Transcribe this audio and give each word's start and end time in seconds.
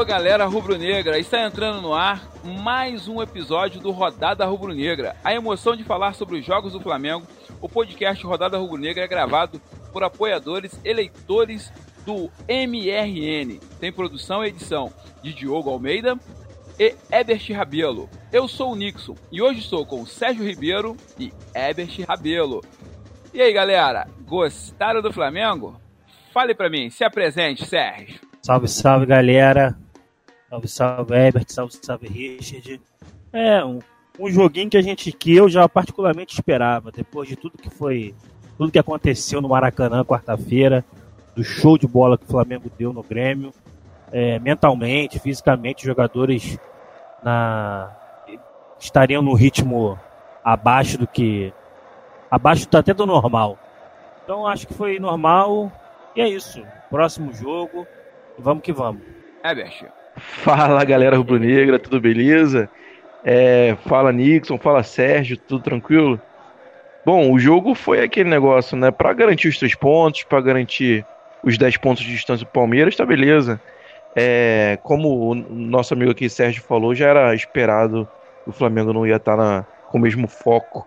Alô, 0.00 0.06
galera 0.06 0.46
rubro-negra, 0.46 1.18
está 1.18 1.44
entrando 1.44 1.82
no 1.82 1.92
ar 1.92 2.26
mais 2.42 3.06
um 3.06 3.20
episódio 3.20 3.82
do 3.82 3.90
Rodada 3.90 4.46
Rubro-Negra. 4.46 5.14
A 5.22 5.34
emoção 5.34 5.76
de 5.76 5.84
falar 5.84 6.14
sobre 6.14 6.38
os 6.38 6.44
jogos 6.46 6.72
do 6.72 6.80
Flamengo, 6.80 7.26
o 7.60 7.68
podcast 7.68 8.24
Rodada 8.24 8.56
Rubro-Negra 8.56 9.04
é 9.04 9.06
gravado 9.06 9.60
por 9.92 10.02
apoiadores, 10.02 10.80
eleitores 10.86 11.70
do 12.06 12.30
MRN. 12.48 13.60
Tem 13.78 13.92
produção 13.92 14.42
e 14.42 14.48
edição 14.48 14.90
de 15.22 15.34
Diogo 15.34 15.68
Almeida 15.68 16.18
e 16.78 16.94
Ebert 17.12 17.52
Rabelo. 17.52 18.08
Eu 18.32 18.48
sou 18.48 18.72
o 18.72 18.76
Nixon 18.76 19.16
e 19.30 19.42
hoje 19.42 19.58
estou 19.58 19.84
com 19.84 20.06
Sérgio 20.06 20.46
Ribeiro 20.46 20.96
e 21.18 21.30
Ebert 21.54 22.06
Rabelo. 22.08 22.62
E 23.34 23.42
aí, 23.42 23.52
galera, 23.52 24.08
gostaram 24.22 25.02
do 25.02 25.12
Flamengo? 25.12 25.78
Fale 26.32 26.54
para 26.54 26.70
mim, 26.70 26.88
se 26.88 27.04
apresente, 27.04 27.66
Sérgio. 27.66 28.18
Salve, 28.42 28.66
salve, 28.66 29.04
galera. 29.04 29.76
Salve, 30.50 30.68
salve, 30.68 31.14
Ebert. 31.14 31.46
Salve, 31.48 31.72
salve, 31.80 32.08
Richard. 32.08 32.80
É, 33.32 33.64
um, 33.64 33.78
um 34.18 34.28
joguinho 34.28 34.68
que 34.68 34.76
a 34.76 34.82
gente, 34.82 35.12
que 35.12 35.36
eu 35.36 35.48
já 35.48 35.68
particularmente 35.68 36.34
esperava, 36.34 36.90
depois 36.90 37.28
de 37.28 37.36
tudo 37.36 37.56
que 37.56 37.70
foi, 37.70 38.12
tudo 38.58 38.72
que 38.72 38.78
aconteceu 38.78 39.40
no 39.40 39.48
Maracanã 39.48 40.04
quarta-feira, 40.04 40.84
do 41.36 41.44
show 41.44 41.78
de 41.78 41.86
bola 41.86 42.18
que 42.18 42.24
o 42.24 42.28
Flamengo 42.28 42.68
deu 42.76 42.92
no 42.92 43.00
Grêmio, 43.00 43.54
é, 44.10 44.40
mentalmente, 44.40 45.20
fisicamente, 45.20 45.84
os 45.84 45.86
jogadores 45.86 46.58
na, 47.22 47.96
estariam 48.80 49.22
no 49.22 49.34
ritmo 49.34 49.96
abaixo 50.42 50.98
do 50.98 51.06
que, 51.06 51.52
abaixo 52.28 52.66
até 52.72 52.92
do 52.92 53.06
normal. 53.06 53.56
Então 54.24 54.48
acho 54.48 54.66
que 54.66 54.74
foi 54.74 54.98
normal, 54.98 55.70
e 56.16 56.20
é 56.20 56.28
isso. 56.28 56.60
Próximo 56.90 57.32
jogo. 57.32 57.86
Vamos 58.36 58.64
que 58.64 58.72
vamos. 58.72 59.02
É, 59.44 59.54
Bert. 59.54 59.99
Fala 60.20 60.84
galera 60.84 61.16
rubro-negra, 61.16 61.78
tudo 61.78 62.00
beleza? 62.00 62.68
É, 63.24 63.76
fala 63.86 64.12
Nixon, 64.12 64.58
fala 64.58 64.82
Sérgio, 64.82 65.36
tudo 65.36 65.62
tranquilo? 65.62 66.20
Bom, 67.04 67.32
o 67.32 67.38
jogo 67.38 67.74
foi 67.74 68.02
aquele 68.02 68.28
negócio, 68.28 68.76
né? 68.76 68.90
Para 68.90 69.12
garantir 69.12 69.48
os 69.48 69.58
três 69.58 69.74
pontos, 69.74 70.22
para 70.24 70.40
garantir 70.40 71.04
os 71.42 71.56
10 71.56 71.78
pontos 71.78 72.04
de 72.04 72.12
distância 72.12 72.44
do 72.44 72.52
Palmeiras, 72.52 72.94
tá 72.94 73.04
beleza. 73.04 73.60
É, 74.14 74.78
como 74.82 75.30
o 75.30 75.34
nosso 75.34 75.94
amigo 75.94 76.10
aqui 76.10 76.28
Sérgio 76.28 76.62
falou, 76.62 76.94
já 76.94 77.08
era 77.08 77.34
esperado 77.34 78.08
que 78.44 78.50
o 78.50 78.52
Flamengo 78.52 78.92
não 78.92 79.06
ia 79.06 79.16
estar 79.16 79.36
tá 79.36 79.42
na, 79.42 79.66
com 79.88 79.98
o 79.98 80.00
mesmo 80.00 80.28
foco 80.28 80.86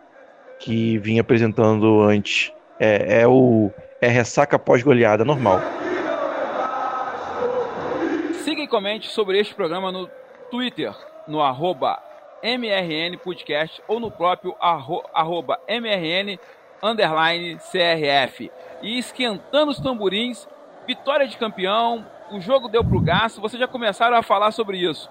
que 0.60 0.98
vinha 1.00 1.22
apresentando 1.22 2.02
antes. 2.02 2.52
É, 2.80 3.22
é 3.22 3.28
o 3.28 3.72
é 4.02 4.08
ressaca 4.08 4.60
pós-goleada 4.60 5.24
normal. 5.24 5.62
Siga 8.44 8.62
e 8.62 8.68
comente 8.68 9.08
sobre 9.08 9.40
este 9.40 9.56
programa 9.56 9.90
no 9.90 10.06
Twitter, 10.52 10.94
no 11.26 11.42
arroba 11.42 11.98
MRN 12.44 13.18
Podcast 13.18 13.82
ou 13.88 14.02
no 14.02 14.12
próprio 14.12 14.54
arro, 14.60 15.02
arroba 15.14 15.62
MRN 15.66 16.38
underline 16.84 17.56
CRF. 17.56 18.52
E 18.82 19.00
esquentando 19.00 19.72
os 19.72 19.80
tamborins, 19.80 20.46
vitória 20.86 21.26
de 21.26 21.38
campeão, 21.38 22.06
o 22.32 22.42
jogo 22.42 22.68
deu 22.68 22.84
pro 22.84 23.00
gasto, 23.00 23.40
vocês 23.40 23.58
já 23.58 23.66
começaram 23.66 24.18
a 24.18 24.22
falar 24.22 24.52
sobre 24.52 24.78
isso. 24.78 25.10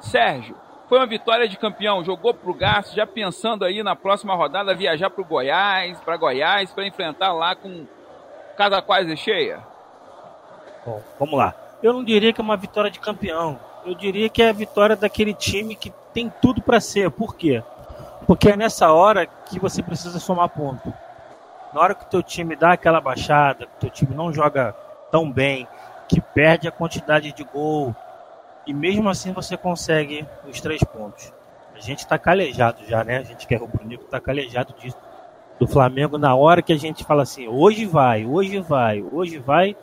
Sérgio, 0.00 0.54
foi 0.88 0.98
uma 0.98 1.06
vitória 1.08 1.48
de 1.48 1.58
campeão, 1.58 2.04
jogou 2.04 2.32
pro 2.32 2.54
gasto, 2.54 2.94
já 2.94 3.04
pensando 3.04 3.64
aí 3.64 3.82
na 3.82 3.96
próxima 3.96 4.36
rodada 4.36 4.72
viajar 4.72 5.10
pro 5.10 5.24
Goiás, 5.24 5.98
para 6.02 6.16
Goiás, 6.16 6.70
para 6.70 6.86
enfrentar 6.86 7.32
lá 7.32 7.56
com 7.56 7.88
casa 8.56 8.80
quase 8.80 9.16
cheia? 9.16 9.66
Bom, 10.86 11.02
vamos 11.18 11.36
lá. 11.36 11.67
Eu 11.82 11.92
não 11.92 12.02
diria 12.02 12.32
que 12.32 12.40
é 12.40 12.44
uma 12.44 12.56
vitória 12.56 12.90
de 12.90 12.98
campeão. 12.98 13.58
Eu 13.84 13.94
diria 13.94 14.28
que 14.28 14.42
é 14.42 14.48
a 14.48 14.52
vitória 14.52 14.96
daquele 14.96 15.32
time 15.32 15.74
que 15.74 15.92
tem 16.12 16.32
tudo 16.42 16.60
para 16.60 16.80
ser. 16.80 17.10
Por 17.10 17.36
quê? 17.36 17.62
Porque 18.26 18.50
é 18.50 18.56
nessa 18.56 18.92
hora 18.92 19.26
que 19.26 19.58
você 19.58 19.82
precisa 19.82 20.18
somar 20.18 20.48
ponto. 20.48 20.92
Na 21.72 21.80
hora 21.80 21.94
que 21.94 22.04
o 22.04 22.08
teu 22.08 22.22
time 22.22 22.56
dá 22.56 22.72
aquela 22.72 23.00
baixada, 23.00 23.66
que 23.66 23.76
o 23.76 23.80
teu 23.80 23.90
time 23.90 24.14
não 24.14 24.32
joga 24.32 24.74
tão 25.10 25.30
bem, 25.30 25.66
que 26.08 26.20
perde 26.20 26.66
a 26.66 26.72
quantidade 26.72 27.32
de 27.32 27.44
gol, 27.44 27.94
e 28.66 28.72
mesmo 28.74 29.08
assim 29.08 29.32
você 29.32 29.56
consegue 29.56 30.26
os 30.46 30.60
três 30.60 30.82
pontos. 30.82 31.32
A 31.74 31.80
gente 31.80 32.00
está 32.00 32.18
calejado 32.18 32.84
já, 32.86 33.04
né? 33.04 33.18
A 33.18 33.22
gente 33.22 33.46
quer 33.46 33.62
o 33.62 33.66
Bruno 33.66 33.94
está 33.94 34.20
calejado 34.20 34.74
disso 34.78 34.96
do 35.58 35.66
Flamengo 35.66 36.18
na 36.18 36.34
hora 36.34 36.62
que 36.62 36.72
a 36.72 36.78
gente 36.78 37.04
fala 37.04 37.22
assim, 37.22 37.48
hoje 37.48 37.84
vai, 37.84 38.26
hoje 38.26 38.60
vai, 38.60 39.02
hoje 39.02 39.38
vai, 39.38 39.76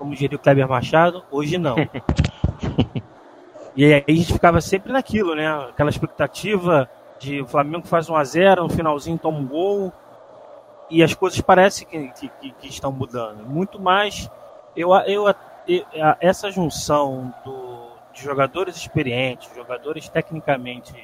como 0.00 0.14
diria 0.14 0.34
o 0.34 0.40
Kleber 0.40 0.66
Machado, 0.66 1.22
hoje 1.30 1.58
não. 1.58 1.76
e 3.76 3.84
aí 3.84 4.04
a 4.08 4.10
gente 4.10 4.32
ficava 4.32 4.58
sempre 4.62 4.90
naquilo, 4.90 5.34
né? 5.34 5.46
Aquela 5.68 5.90
expectativa 5.90 6.88
de 7.18 7.42
o 7.42 7.46
Flamengo 7.46 7.86
faz 7.86 8.08
1 8.08 8.16
a 8.16 8.24
0 8.24 8.62
no 8.62 8.70
finalzinho 8.70 9.18
toma 9.18 9.38
um 9.38 9.46
gol 9.46 9.92
e 10.88 11.02
as 11.02 11.12
coisas 11.12 11.38
parecem 11.42 11.86
que, 11.86 12.30
que, 12.30 12.50
que 12.52 12.66
estão 12.66 12.90
mudando. 12.90 13.46
Muito 13.46 13.78
mais, 13.78 14.30
eu, 14.74 14.94
eu, 15.06 15.28
eu 15.28 15.34
essa 16.18 16.50
junção 16.50 17.34
do, 17.44 17.90
de 18.14 18.22
jogadores 18.22 18.76
experientes, 18.76 19.54
jogadores 19.54 20.08
tecnicamente 20.08 20.94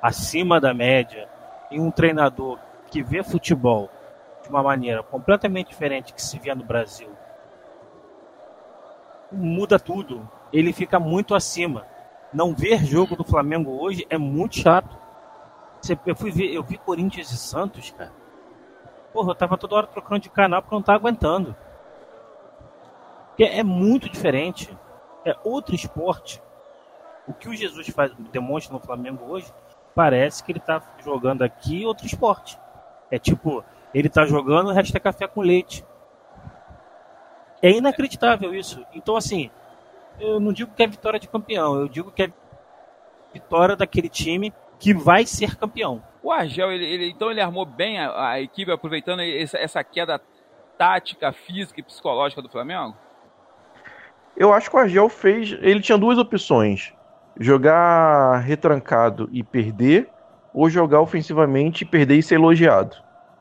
acima 0.00 0.58
da 0.58 0.72
média, 0.72 1.28
e 1.70 1.78
um 1.78 1.90
treinador 1.90 2.58
que 2.90 3.02
vê 3.02 3.22
futebol 3.22 3.90
de 4.42 4.48
uma 4.48 4.62
maneira 4.62 5.02
completamente 5.02 5.68
diferente 5.68 6.14
que 6.14 6.22
se 6.22 6.38
vê 6.38 6.54
no 6.54 6.64
Brasil, 6.64 7.10
muda 9.30 9.78
tudo. 9.78 10.28
Ele 10.52 10.72
fica 10.72 10.98
muito 10.98 11.34
acima. 11.34 11.86
Não 12.32 12.54
ver 12.54 12.84
jogo 12.84 13.16
do 13.16 13.24
Flamengo 13.24 13.80
hoje 13.80 14.06
é 14.10 14.18
muito 14.18 14.56
chato. 14.56 14.96
Eu 16.04 16.16
fui 16.16 16.30
ver, 16.30 16.52
eu 16.52 16.62
vi 16.62 16.76
Corinthians 16.76 17.30
e 17.30 17.36
Santos, 17.36 17.90
cara. 17.90 18.12
Porra, 19.12 19.30
eu 19.30 19.34
tava 19.34 19.56
toda 19.56 19.76
hora 19.76 19.86
trocando 19.86 20.20
de 20.20 20.30
canal 20.30 20.60
porque 20.60 20.74
eu 20.74 20.78
não 20.78 20.84
tava 20.84 20.98
aguentando. 20.98 21.56
Porque 23.28 23.44
é 23.44 23.62
muito 23.62 24.08
diferente. 24.08 24.76
É 25.24 25.36
outro 25.44 25.74
esporte. 25.74 26.42
O 27.26 27.32
que 27.32 27.48
o 27.48 27.54
Jesus 27.54 27.88
faz, 27.88 28.12
demonstra 28.32 28.72
no 28.72 28.80
Flamengo 28.80 29.24
hoje, 29.28 29.52
parece 29.94 30.44
que 30.44 30.52
ele 30.52 30.60
tá 30.60 30.82
jogando 31.02 31.42
aqui 31.42 31.84
outro 31.84 32.06
esporte. 32.06 32.58
É 33.10 33.18
tipo, 33.18 33.64
ele 33.94 34.08
tá 34.08 34.26
jogando, 34.26 34.68
o 34.68 34.72
resto 34.72 34.96
é 34.96 35.00
café 35.00 35.26
com 35.26 35.40
leite. 35.40 35.84
É 37.66 37.70
inacreditável 37.72 38.54
isso. 38.54 38.86
Então, 38.94 39.16
assim, 39.16 39.50
eu 40.20 40.38
não 40.38 40.52
digo 40.52 40.70
que 40.72 40.84
é 40.84 40.86
vitória 40.86 41.18
de 41.18 41.26
campeão, 41.26 41.74
eu 41.80 41.88
digo 41.88 42.12
que 42.12 42.22
é 42.22 42.30
vitória 43.34 43.74
daquele 43.74 44.08
time 44.08 44.54
que 44.78 44.94
vai 44.94 45.26
ser 45.26 45.56
campeão. 45.56 46.00
O 46.22 46.30
Argel, 46.30 46.70
ele, 46.70 46.84
ele 46.84 47.10
então 47.10 47.28
ele 47.28 47.40
armou 47.40 47.66
bem 47.66 47.98
a, 47.98 48.30
a 48.30 48.40
equipe, 48.40 48.70
aproveitando 48.70 49.18
essa, 49.20 49.58
essa, 49.58 49.82
queda 49.82 50.20
tática, 50.78 51.32
física 51.32 51.80
e 51.80 51.82
psicológica 51.82 52.40
do 52.40 52.48
Flamengo? 52.48 52.94
Eu 54.36 54.52
acho 54.52 54.70
que 54.70 54.76
o 54.76 54.78
Argel 54.78 55.08
fez. 55.08 55.58
Ele 55.60 55.80
tinha 55.80 55.98
duas 55.98 56.18
opções: 56.18 56.94
jogar 57.36 58.38
retrancado 58.44 59.28
e 59.32 59.42
perder, 59.42 60.08
ou 60.54 60.70
jogar 60.70 61.00
ofensivamente, 61.00 61.84
perder 61.84 62.14
e 62.14 62.22
ser 62.22 62.36
elogiado. 62.36 62.96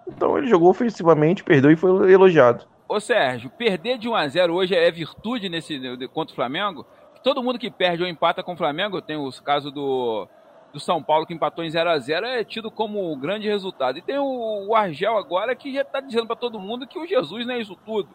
Então 0.07 0.35
ele 0.35 0.47
jogou 0.47 0.71
ofensivamente, 0.71 1.43
perdeu 1.43 1.69
e 1.69 1.75
foi 1.75 2.11
elogiado. 2.11 2.65
Ô 2.87 2.99
Sérgio, 2.99 3.49
perder 3.49 3.97
de 3.97 4.07
1 4.07 4.15
a 4.15 4.27
0 4.27 4.53
hoje 4.53 4.75
é 4.75 4.91
virtude 4.91 5.49
nesse 5.49 5.79
contra 6.13 6.33
o 6.33 6.35
Flamengo? 6.35 6.85
Todo 7.23 7.41
mundo 7.41 7.57
que 7.57 7.71
perde 7.71 8.03
ou 8.03 8.09
empata 8.09 8.43
com 8.43 8.53
o 8.53 8.57
Flamengo, 8.57 9.01
tem 9.01 9.17
o 9.17 9.31
caso 9.43 9.71
do, 9.71 10.27
do 10.71 10.79
São 10.79 11.01
Paulo 11.01 11.25
que 11.25 11.33
empatou 11.33 11.63
em 11.63 11.69
0 11.69 11.89
a 11.89 11.97
0 11.97 12.25
é 12.27 12.43
tido 12.43 12.69
como 12.69 13.11
um 13.11 13.19
grande 13.19 13.47
resultado. 13.47 13.97
E 13.97 14.01
tem 14.03 14.19
o, 14.19 14.67
o 14.67 14.75
Argel 14.75 15.17
agora 15.17 15.55
que 15.55 15.73
já 15.73 15.81
está 15.81 15.99
dizendo 15.99 16.27
para 16.27 16.35
todo 16.35 16.59
mundo 16.59 16.85
que 16.85 16.99
o 16.99 17.07
Jesus 17.07 17.47
não 17.47 17.55
é 17.55 17.59
isso 17.59 17.75
tudo. 17.83 18.09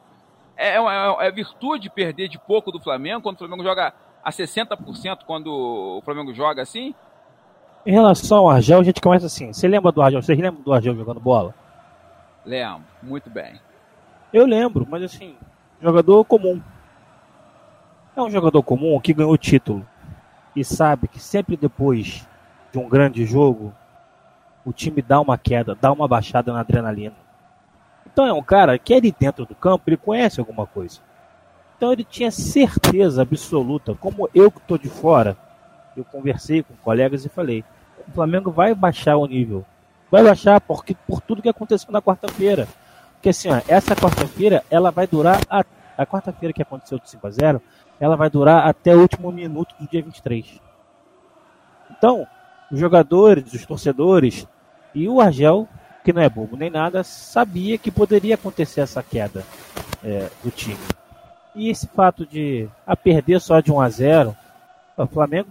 É, 0.56 0.76
é, 0.76 1.26
é, 1.26 1.30
virtude 1.32 1.90
perder 1.90 2.28
de 2.28 2.38
pouco 2.38 2.70
do 2.70 2.78
Flamengo, 2.78 3.22
quando 3.22 3.36
o 3.36 3.38
Flamengo 3.38 3.64
joga 3.64 3.92
a 4.22 4.30
60% 4.30 5.24
quando 5.26 5.50
o 5.50 6.02
Flamengo 6.04 6.32
joga 6.32 6.62
assim? 6.62 6.94
Em 7.84 7.92
relação 7.92 8.38
ao 8.38 8.50
Argel, 8.50 8.78
a 8.78 8.84
gente 8.84 9.00
começa 9.00 9.26
assim. 9.26 9.52
Você 9.52 9.66
lembra 9.66 9.90
do 9.90 10.00
Argel? 10.00 10.22
Vocês 10.22 10.38
lembram 10.38 10.62
do 10.62 10.72
Argel 10.72 10.94
jogando 10.94 11.18
bola? 11.18 11.54
Lembro, 12.44 12.84
muito 13.02 13.28
bem. 13.28 13.58
Eu 14.32 14.46
lembro, 14.46 14.86
mas 14.88 15.02
assim, 15.02 15.34
jogador 15.82 16.24
comum. 16.24 16.60
É 18.16 18.22
um 18.22 18.30
jogador 18.30 18.62
comum 18.62 18.98
que 19.00 19.14
ganhou 19.14 19.36
título 19.36 19.86
e 20.54 20.64
sabe 20.64 21.08
que 21.08 21.18
sempre 21.18 21.56
depois 21.56 22.26
de 22.72 22.78
um 22.78 22.88
grande 22.88 23.24
jogo, 23.24 23.72
o 24.64 24.72
time 24.72 25.02
dá 25.02 25.20
uma 25.20 25.38
queda, 25.38 25.74
dá 25.74 25.90
uma 25.92 26.06
baixada 26.06 26.52
na 26.52 26.60
adrenalina. 26.60 27.14
Então 28.06 28.26
é 28.26 28.32
um 28.32 28.42
cara 28.42 28.78
que 28.78 28.94
ali 28.94 29.14
dentro 29.18 29.44
do 29.46 29.54
campo, 29.54 29.84
ele 29.86 29.96
conhece 29.96 30.40
alguma 30.40 30.66
coisa. 30.66 31.00
Então 31.76 31.92
ele 31.92 32.04
tinha 32.04 32.30
certeza 32.30 33.22
absoluta, 33.22 33.94
como 33.94 34.28
eu 34.34 34.50
que 34.50 34.58
estou 34.58 34.76
de 34.76 34.88
fora, 34.88 35.36
eu 35.96 36.04
conversei 36.04 36.62
com 36.62 36.74
colegas 36.82 37.24
e 37.24 37.28
falei: 37.28 37.64
o 38.06 38.12
Flamengo 38.12 38.50
vai 38.50 38.74
baixar 38.74 39.16
o 39.16 39.26
nível. 39.26 39.64
Vai 40.10 40.22
baixar 40.24 40.60
porque, 40.60 40.94
por 41.06 41.20
tudo 41.20 41.42
que 41.42 41.48
aconteceu 41.48 41.90
na 41.92 42.02
quarta-feira. 42.02 42.66
Porque 43.20 43.28
assim, 43.28 43.50
ó, 43.50 43.60
essa 43.68 43.94
quarta-feira 43.94 44.64
ela 44.70 44.90
vai 44.90 45.06
durar 45.06 45.42
a, 45.50 45.62
a 45.98 46.06
quarta-feira 46.06 46.54
que 46.54 46.62
aconteceu 46.62 46.98
do 46.98 47.06
5 47.06 47.26
a 47.26 47.30
0 47.30 47.62
ela 48.00 48.16
vai 48.16 48.30
durar 48.30 48.66
até 48.66 48.96
o 48.96 49.00
último 49.02 49.30
minuto 49.30 49.74
do 49.78 49.86
dia 49.86 50.02
23. 50.02 50.58
Então, 51.90 52.26
os 52.72 52.80
jogadores, 52.80 53.52
os 53.52 53.66
torcedores 53.66 54.48
e 54.94 55.06
o 55.06 55.20
Argel, 55.20 55.68
que 56.02 56.14
não 56.14 56.22
é 56.22 56.30
bobo 56.30 56.56
nem 56.56 56.70
nada, 56.70 57.04
sabia 57.04 57.76
que 57.76 57.90
poderia 57.90 58.36
acontecer 58.36 58.80
essa 58.80 59.02
queda 59.02 59.44
é, 60.02 60.30
do 60.42 60.50
time. 60.50 60.80
E 61.54 61.68
esse 61.68 61.86
fato 61.88 62.24
de 62.24 62.70
a 62.86 62.96
perder 62.96 63.38
só 63.38 63.60
de 63.60 63.70
1 63.70 63.80
a 63.82 63.88
0, 63.90 64.36
o 64.96 65.06
Flamengo, 65.06 65.48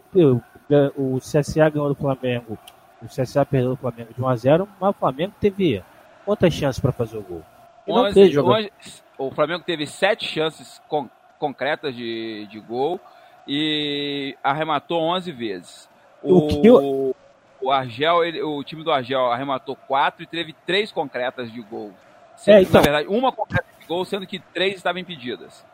o 0.98 1.20
CSA 1.20 1.70
ganhou 1.70 1.90
do 1.90 1.96
Flamengo, 1.96 2.58
o 3.00 3.06
CSA 3.06 3.46
perdeu 3.46 3.72
do 3.72 3.78
Flamengo 3.78 4.12
de 4.12 4.20
1 4.20 4.28
a 4.28 4.36
0, 4.36 4.70
mas 4.82 4.90
o 4.90 4.94
Flamengo 4.94 5.34
teve 5.40 5.84
quantas 6.26 6.52
chances 6.52 6.80
para 6.80 6.92
fazer 6.92 7.18
o 7.18 7.22
gol? 7.22 7.44
11, 7.90 8.40
11, 8.40 8.72
o 9.18 9.32
Flamengo 9.32 9.64
teve 9.66 9.86
sete 9.86 10.26
chances 10.26 10.82
con 10.88 11.10
concretas 11.38 11.96
de, 11.96 12.48
de 12.48 12.60
gol 12.60 13.00
e 13.48 14.36
arrematou 14.44 15.02
11 15.02 15.32
vezes. 15.32 15.90
O, 16.22 16.48
o, 16.68 17.16
o 17.62 17.72
Argel, 17.72 18.24
ele, 18.24 18.42
o 18.42 18.64
time 18.64 18.84
do 18.84 18.92
Argel 18.92 19.32
arrematou 19.32 19.76
quatro 19.76 20.24
e 20.24 20.28
teve 20.28 20.54
três 20.66 20.92
concretas 20.92 21.52
de 21.52 21.62
gol. 21.62 21.92
Sendo, 22.36 22.58
é, 22.58 22.62
então... 22.62 22.74
Na 22.74 22.82
verdade, 22.82 23.08
uma 23.08 23.32
concreta 23.32 23.68
de 23.80 23.86
gol, 23.88 24.06
sendo 24.06 24.28
que 24.28 24.40
três 24.40 24.76
estavam 24.76 25.00
impedidas. 25.00 25.66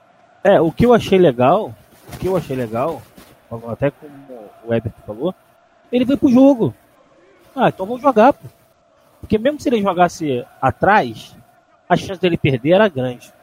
É, 0.43 0.61
o 0.61 0.71
que 0.71 0.85
eu 0.85 0.93
achei 0.93 1.17
legal, 1.17 1.73
o 2.13 2.17
que 2.17 2.27
eu 2.27 2.37
achei 2.37 2.55
legal, 2.55 3.01
até 3.67 3.91
como 3.91 4.11
o 4.63 4.73
Everton 4.73 5.01
falou, 5.05 5.35
ele 5.91 6.05
veio 6.05 6.17
pro 6.17 6.29
jogo. 6.29 6.73
Ah, 7.55 7.69
então 7.69 7.85
vamos 7.85 8.01
jogar, 8.01 8.33
pô. 8.33 8.47
Porque 9.19 9.37
mesmo 9.37 9.59
se 9.59 9.69
ele 9.69 9.81
jogasse 9.81 10.45
atrás, 10.61 11.35
a 11.87 11.95
chance 11.95 12.19
dele 12.19 12.37
perder 12.37 12.73
era 12.73 12.87
grande. 12.87 13.33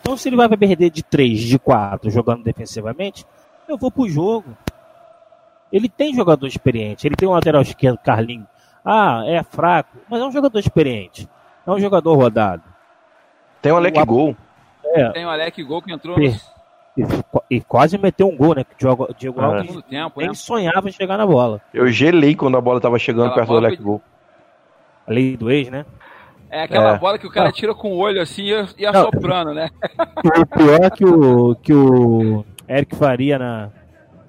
Então 0.00 0.16
se 0.16 0.28
ele 0.28 0.36
vai 0.36 0.48
perder 0.48 0.90
de 0.90 1.02
3, 1.02 1.40
de 1.40 1.58
4, 1.58 2.10
jogando 2.10 2.44
defensivamente, 2.44 3.26
eu 3.68 3.76
vou 3.76 3.90
pro 3.90 4.08
jogo. 4.08 4.56
Ele 5.72 5.88
tem 5.88 6.14
jogador 6.14 6.46
experiente, 6.46 7.06
ele 7.06 7.16
tem 7.16 7.28
um 7.28 7.32
lateral 7.32 7.62
esquerdo, 7.62 7.98
Carlinhos. 7.98 8.46
Ah, 8.84 9.22
é 9.26 9.42
fraco, 9.42 9.98
mas 10.08 10.20
é 10.20 10.24
um 10.24 10.30
jogador 10.30 10.58
experiente. 10.60 11.28
É 11.66 11.70
um 11.70 11.80
jogador 11.80 12.14
rodado. 12.14 12.62
Tem 13.60 13.72
o 13.72 13.76
Alec 13.76 13.98
o, 13.98 14.06
Gol. 14.06 14.36
É, 14.84 15.10
tem 15.10 15.26
o 15.26 15.28
Alec 15.28 15.60
Gol 15.64 15.82
que 15.82 15.92
entrou 15.92 16.16
e, 16.96 17.04
e, 17.50 17.60
quase 17.60 17.98
meteu 17.98 18.26
um 18.26 18.36
gol, 18.36 18.54
né? 18.54 18.64
Que 18.64 18.86
o 18.86 19.14
Diego 19.18 19.40
ah. 19.40 19.44
Alves 19.46 19.82
tempo, 19.82 20.18
nem 20.18 20.28
né? 20.28 20.34
sonhava 20.34 20.88
em 20.88 20.92
chegar 20.92 21.18
na 21.18 21.26
bola. 21.26 21.60
Eu 21.74 21.88
gelei 21.88 22.34
quando 22.34 22.56
a 22.56 22.60
bola 22.60 22.80
tava 22.80 22.98
chegando 22.98 23.26
Aquela 23.26 23.46
perto 23.46 23.50
do 23.50 23.56
Alec 23.58 23.76
foi... 23.76 23.84
Gol. 23.84 24.02
A 25.06 25.12
lei 25.12 25.36
do 25.36 25.50
ex, 25.50 25.68
né? 25.68 25.84
É 26.50 26.62
aquela 26.62 26.94
é. 26.94 26.98
bola 26.98 27.18
que 27.18 27.26
o 27.26 27.30
cara 27.30 27.50
tira 27.50 27.74
com 27.74 27.92
o 27.92 27.98
olho 27.98 28.20
assim 28.20 28.48
e 28.78 28.86
assoprando, 28.86 29.52
né? 29.52 29.68
O 30.38 30.46
pior 30.46 30.84
é 30.84 30.90
que 30.90 31.04
o, 31.04 31.54
que 31.56 31.72
o 31.72 32.44
Eric 32.68 32.96
Faria 32.96 33.38
na, 33.38 33.70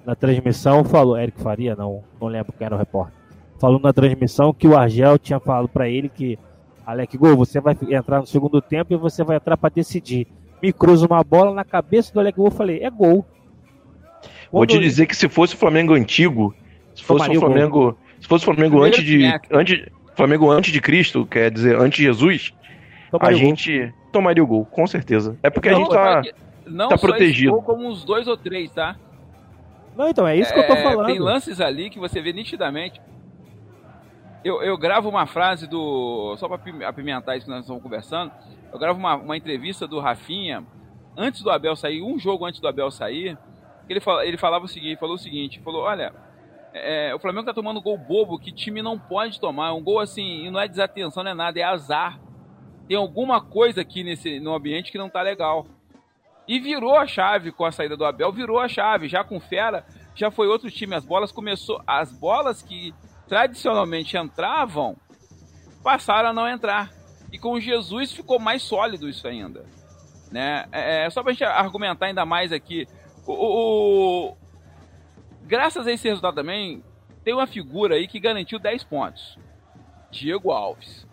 na 0.04 0.14
transmissão 0.14 0.84
falou, 0.84 1.18
Eric 1.18 1.40
Faria, 1.40 1.74
não, 1.76 2.02
não 2.20 2.28
lembro 2.28 2.52
quem 2.52 2.64
era 2.64 2.74
o 2.74 2.78
repórter, 2.78 3.14
falou 3.58 3.80
na 3.80 3.92
transmissão 3.92 4.52
que 4.52 4.66
o 4.66 4.76
Argel 4.76 5.18
tinha 5.18 5.40
falado 5.40 5.68
para 5.68 5.88
ele 5.88 6.08
que 6.08 6.38
Alec 6.88 7.18
Gol, 7.18 7.36
você 7.36 7.60
vai 7.60 7.76
entrar 7.90 8.20
no 8.20 8.26
segundo 8.26 8.62
tempo 8.62 8.94
e 8.94 8.96
você 8.96 9.22
vai 9.22 9.36
entrar 9.36 9.58
para 9.58 9.68
decidir. 9.68 10.26
Me 10.62 10.72
cruza 10.72 11.06
uma 11.06 11.22
bola 11.22 11.52
na 11.52 11.62
cabeça 11.62 12.12
do 12.12 12.20
Alec 12.20 12.36
Gol, 12.38 12.46
eu 12.46 12.50
falei, 12.50 12.82
é 12.82 12.90
gol. 12.90 13.26
Quando 14.50 14.50
Vou 14.50 14.66
te 14.66 14.78
dizer 14.78 15.06
que 15.06 15.14
se 15.14 15.28
fosse 15.28 15.54
o 15.54 15.58
Flamengo 15.58 15.92
antigo, 15.92 16.54
se 16.94 17.04
fosse 17.04 17.28
o 17.30 17.40
Flamengo, 17.40 17.98
se 18.18 18.26
fosse 18.26 18.42
o 18.42 18.46
Flamengo 18.46 18.82
antes 18.82 19.04
de, 19.04 19.22
antes, 19.50 19.86
Flamengo 20.18 20.50
antes 20.50 20.72
de 20.72 20.80
Cristo, 20.80 21.24
quer 21.24 21.48
dizer, 21.48 21.76
antes 21.76 21.96
de 21.96 22.02
Jesus, 22.02 22.52
tomaria 23.08 23.36
a 23.36 23.38
gente 23.38 23.94
tomaria 24.12 24.42
o 24.42 24.46
gol, 24.48 24.66
com 24.66 24.84
certeza. 24.84 25.38
É 25.44 25.48
porque 25.48 25.70
não, 25.70 25.76
a 25.76 25.80
gente 25.80 25.90
tá, 25.92 26.22
não 26.66 26.88
tá 26.88 26.98
protegido. 26.98 27.52
Não 27.52 27.62
como 27.62 27.86
uns 27.86 28.04
dois 28.04 28.26
ou 28.26 28.36
três, 28.36 28.72
tá? 28.72 28.96
Não, 29.96 30.08
então, 30.08 30.26
é 30.26 30.36
isso 30.36 30.50
é, 30.50 30.54
que 30.54 30.58
eu 30.58 30.66
tô 30.66 30.72
é, 30.72 30.82
falando. 30.82 31.06
Tem 31.06 31.20
lances 31.20 31.60
ali 31.60 31.88
que 31.88 32.00
você 32.00 32.20
vê 32.20 32.32
nitidamente. 32.32 33.00
Eu, 34.44 34.60
eu 34.60 34.76
gravo 34.76 35.08
uma 35.08 35.24
frase 35.24 35.68
do. 35.68 36.36
Só 36.36 36.48
para 36.48 36.88
apimentar 36.88 37.36
isso 37.36 37.46
que 37.46 37.52
nós 37.52 37.60
estamos 37.60 37.80
conversando. 37.80 38.32
Eu 38.72 38.78
gravo 38.78 38.98
uma, 38.98 39.14
uma 39.14 39.36
entrevista 39.36 39.86
do 39.86 40.00
Rafinha, 40.00 40.64
antes 41.16 41.42
do 41.42 41.50
Abel 41.50 41.76
sair, 41.76 42.02
um 42.02 42.18
jogo 42.18 42.44
antes 42.44 42.58
do 42.58 42.66
Abel 42.66 42.90
sair. 42.90 43.38
Ele, 43.88 44.00
fala, 44.00 44.26
ele 44.26 44.36
falava 44.36 44.64
o 44.64 44.68
seguinte: 44.68 44.98
falou 44.98 45.14
o 45.14 45.18
seguinte, 45.18 45.60
falou: 45.60 45.82
olha, 45.82 46.12
é, 46.72 47.14
o 47.14 47.18
Flamengo 47.18 47.46
tá 47.46 47.54
tomando 47.54 47.80
gol 47.80 47.96
bobo 47.96 48.38
que 48.38 48.52
time 48.52 48.82
não 48.82 48.98
pode 48.98 49.40
tomar. 49.40 49.72
Um 49.72 49.82
gol 49.82 50.00
assim, 50.00 50.46
e 50.46 50.50
não 50.50 50.60
é 50.60 50.68
desatenção, 50.68 51.22
não 51.22 51.30
é 51.30 51.34
nada, 51.34 51.58
é 51.58 51.62
azar. 51.62 52.18
Tem 52.86 52.96
alguma 52.96 53.40
coisa 53.40 53.80
aqui 53.80 54.02
nesse, 54.02 54.40
no 54.40 54.54
ambiente 54.54 54.90
que 54.90 54.98
não 54.98 55.10
tá 55.10 55.22
legal. 55.22 55.66
E 56.46 56.58
virou 56.58 56.96
a 56.96 57.06
chave 57.06 57.52
com 57.52 57.64
a 57.64 57.72
saída 57.72 57.96
do 57.96 58.04
Abel, 58.04 58.32
virou 58.32 58.58
a 58.58 58.68
chave. 58.68 59.08
Já 59.08 59.22
com 59.22 59.38
Fera, 59.38 59.84
já 60.14 60.30
foi 60.30 60.48
outro 60.48 60.70
time. 60.70 60.94
As 60.94 61.04
bolas 61.04 61.30
começou. 61.30 61.82
As 61.86 62.10
bolas 62.10 62.62
que 62.62 62.94
tradicionalmente 63.28 64.16
entravam 64.16 64.96
passaram 65.82 66.30
a 66.30 66.32
não 66.32 66.48
entrar. 66.48 66.90
E 67.30 67.38
com 67.38 67.60
Jesus 67.60 68.12
ficou 68.12 68.38
mais 68.38 68.62
sólido 68.62 69.08
isso 69.08 69.28
ainda. 69.28 69.66
Né? 70.32 70.66
É, 70.72 71.06
é 71.06 71.10
só 71.10 71.22
pra 71.22 71.32
gente 71.32 71.44
argumentar 71.44 72.06
ainda 72.06 72.24
mais 72.24 72.52
aqui. 72.52 72.86
O, 73.26 73.32
o, 73.32 74.36
graças 75.48 75.86
a 75.86 75.92
esse 75.92 76.06
resultado 76.06 76.34
também, 76.34 76.84
tem 77.24 77.32
uma 77.32 77.46
figura 77.46 77.94
aí 77.94 78.06
que 78.06 78.20
garantiu 78.20 78.58
10 78.58 78.84
pontos. 78.84 79.38
Diego 80.10 80.50
Alves. 80.50 81.06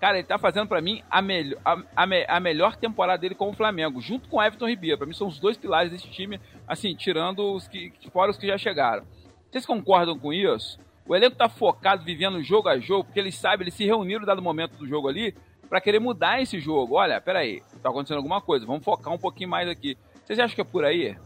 Cara, 0.00 0.16
ele 0.16 0.26
tá 0.26 0.38
fazendo 0.38 0.68
para 0.68 0.80
mim 0.80 1.02
a, 1.10 1.20
melhor, 1.20 1.60
a, 1.64 1.76
a, 1.96 2.36
a, 2.36 2.40
melhor 2.40 2.76
temporada 2.76 3.20
dele 3.20 3.34
com 3.34 3.50
o 3.50 3.52
Flamengo, 3.52 4.00
junto 4.00 4.28
com 4.28 4.40
Everton 4.40 4.68
Ribeiro. 4.68 4.96
Para 4.96 5.06
mim 5.08 5.12
são 5.12 5.26
os 5.26 5.40
dois 5.40 5.56
pilares 5.56 5.90
desse 5.90 6.08
time, 6.08 6.40
assim, 6.68 6.94
tirando 6.94 7.52
os 7.52 7.66
que 7.66 7.92
fora 8.12 8.30
os 8.30 8.38
que 8.38 8.46
já 8.46 8.56
chegaram. 8.56 9.04
Vocês 9.50 9.66
concordam 9.66 10.16
com 10.16 10.32
isso? 10.32 10.78
O 11.04 11.16
elenco 11.16 11.36
tá 11.36 11.48
focado, 11.48 12.04
vivendo 12.04 12.42
jogo 12.44 12.68
a 12.68 12.78
jogo, 12.78 13.04
porque 13.04 13.18
eles 13.18 13.34
sabem, 13.34 13.64
eles 13.64 13.74
se 13.74 13.84
reuniram 13.84 14.24
dado 14.24 14.40
momento 14.40 14.76
do 14.76 14.86
jogo 14.86 15.08
ali 15.08 15.34
para 15.68 15.80
querer 15.80 15.98
mudar 15.98 16.40
esse 16.40 16.60
jogo. 16.60 16.94
Olha, 16.94 17.20
peraí, 17.20 17.60
tá 17.82 17.90
acontecendo 17.90 18.18
alguma 18.18 18.40
coisa, 18.40 18.64
vamos 18.64 18.84
focar 18.84 19.12
um 19.12 19.18
pouquinho 19.18 19.50
mais 19.50 19.68
aqui. 19.68 19.96
Vocês 20.24 20.38
acham 20.38 20.54
que 20.54 20.60
é 20.60 20.64
por 20.64 20.84
aí? 20.84 21.16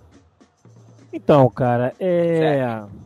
Então, 1.12 1.48
cara, 1.50 1.94
é. 2.00 2.38
Certo. 2.38 3.02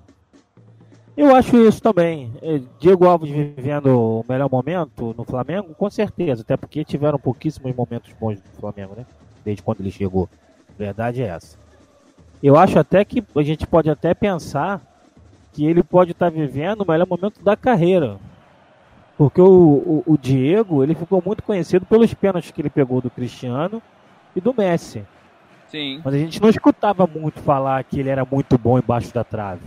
Eu 1.17 1.35
acho 1.35 1.57
isso 1.57 1.81
também. 1.81 2.31
É, 2.43 2.61
Diego 2.79 3.07
Alves 3.07 3.31
vivendo 3.31 3.87
o 3.87 4.25
melhor 4.29 4.51
momento 4.51 5.15
no 5.17 5.25
Flamengo, 5.25 5.75
com 5.75 5.89
certeza, 5.89 6.43
até 6.43 6.59
porque 6.59 6.85
tiveram 6.85 7.19
pouquíssimos 7.19 7.75
momentos 7.75 8.13
bons 8.21 8.39
do 8.39 8.61
Flamengo, 8.61 8.95
né? 8.95 9.07
Desde 9.43 9.63
quando 9.63 9.81
ele 9.81 9.91
chegou. 9.91 10.29
Verdade 10.79 11.23
é 11.23 11.29
essa. 11.29 11.57
Eu 12.43 12.55
acho 12.55 12.79
até 12.79 13.03
que 13.03 13.25
a 13.35 13.43
gente 13.43 13.67
pode 13.67 13.89
até 13.89 14.13
pensar 14.13 14.83
que 15.55 15.65
ele 15.65 15.83
pode 15.83 16.13
estar 16.13 16.31
vivendo 16.31 16.83
o 16.83 16.87
melhor 16.87 17.07
momento 17.07 17.43
da 17.43 17.57
carreira. 17.57 18.19
Porque 19.17 19.41
o, 19.41 19.47
o, 19.47 20.03
o 20.07 20.19
Diego, 20.19 20.83
ele 20.83 20.95
ficou 20.95 21.23
muito 21.25 21.43
conhecido 21.43 21.87
pelos 21.87 22.13
pênaltis 22.13 22.51
que 22.51 22.61
ele 22.61 22.69
pegou 22.69 23.01
do 23.01 23.09
Cristiano 23.09 23.83
e 24.35 24.41
do 24.41 24.53
Messi. 24.53 25.03
Sim. 25.69 26.01
Mas 26.05 26.15
a 26.15 26.19
gente 26.19 26.41
não 26.41 26.49
escutava 26.49 27.07
muito 27.07 27.41
falar 27.41 27.83
que 27.85 28.01
ele 28.01 28.09
era 28.09 28.25
muito 28.25 28.57
bom 28.57 28.79
embaixo 28.79 29.13
da 29.13 29.25
trave. 29.25 29.63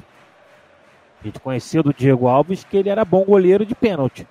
A 1.22 1.25
gente 1.25 1.39
conhecia 1.39 1.84
do 1.84 1.94
Diego 1.94 2.27
Alves 2.27 2.63
que 2.63 2.77
ele 2.77 2.89
era 2.89 3.03
bom 3.03 3.24
goleiro 3.24 3.65
de 3.65 3.75
pênalti. 3.75 4.25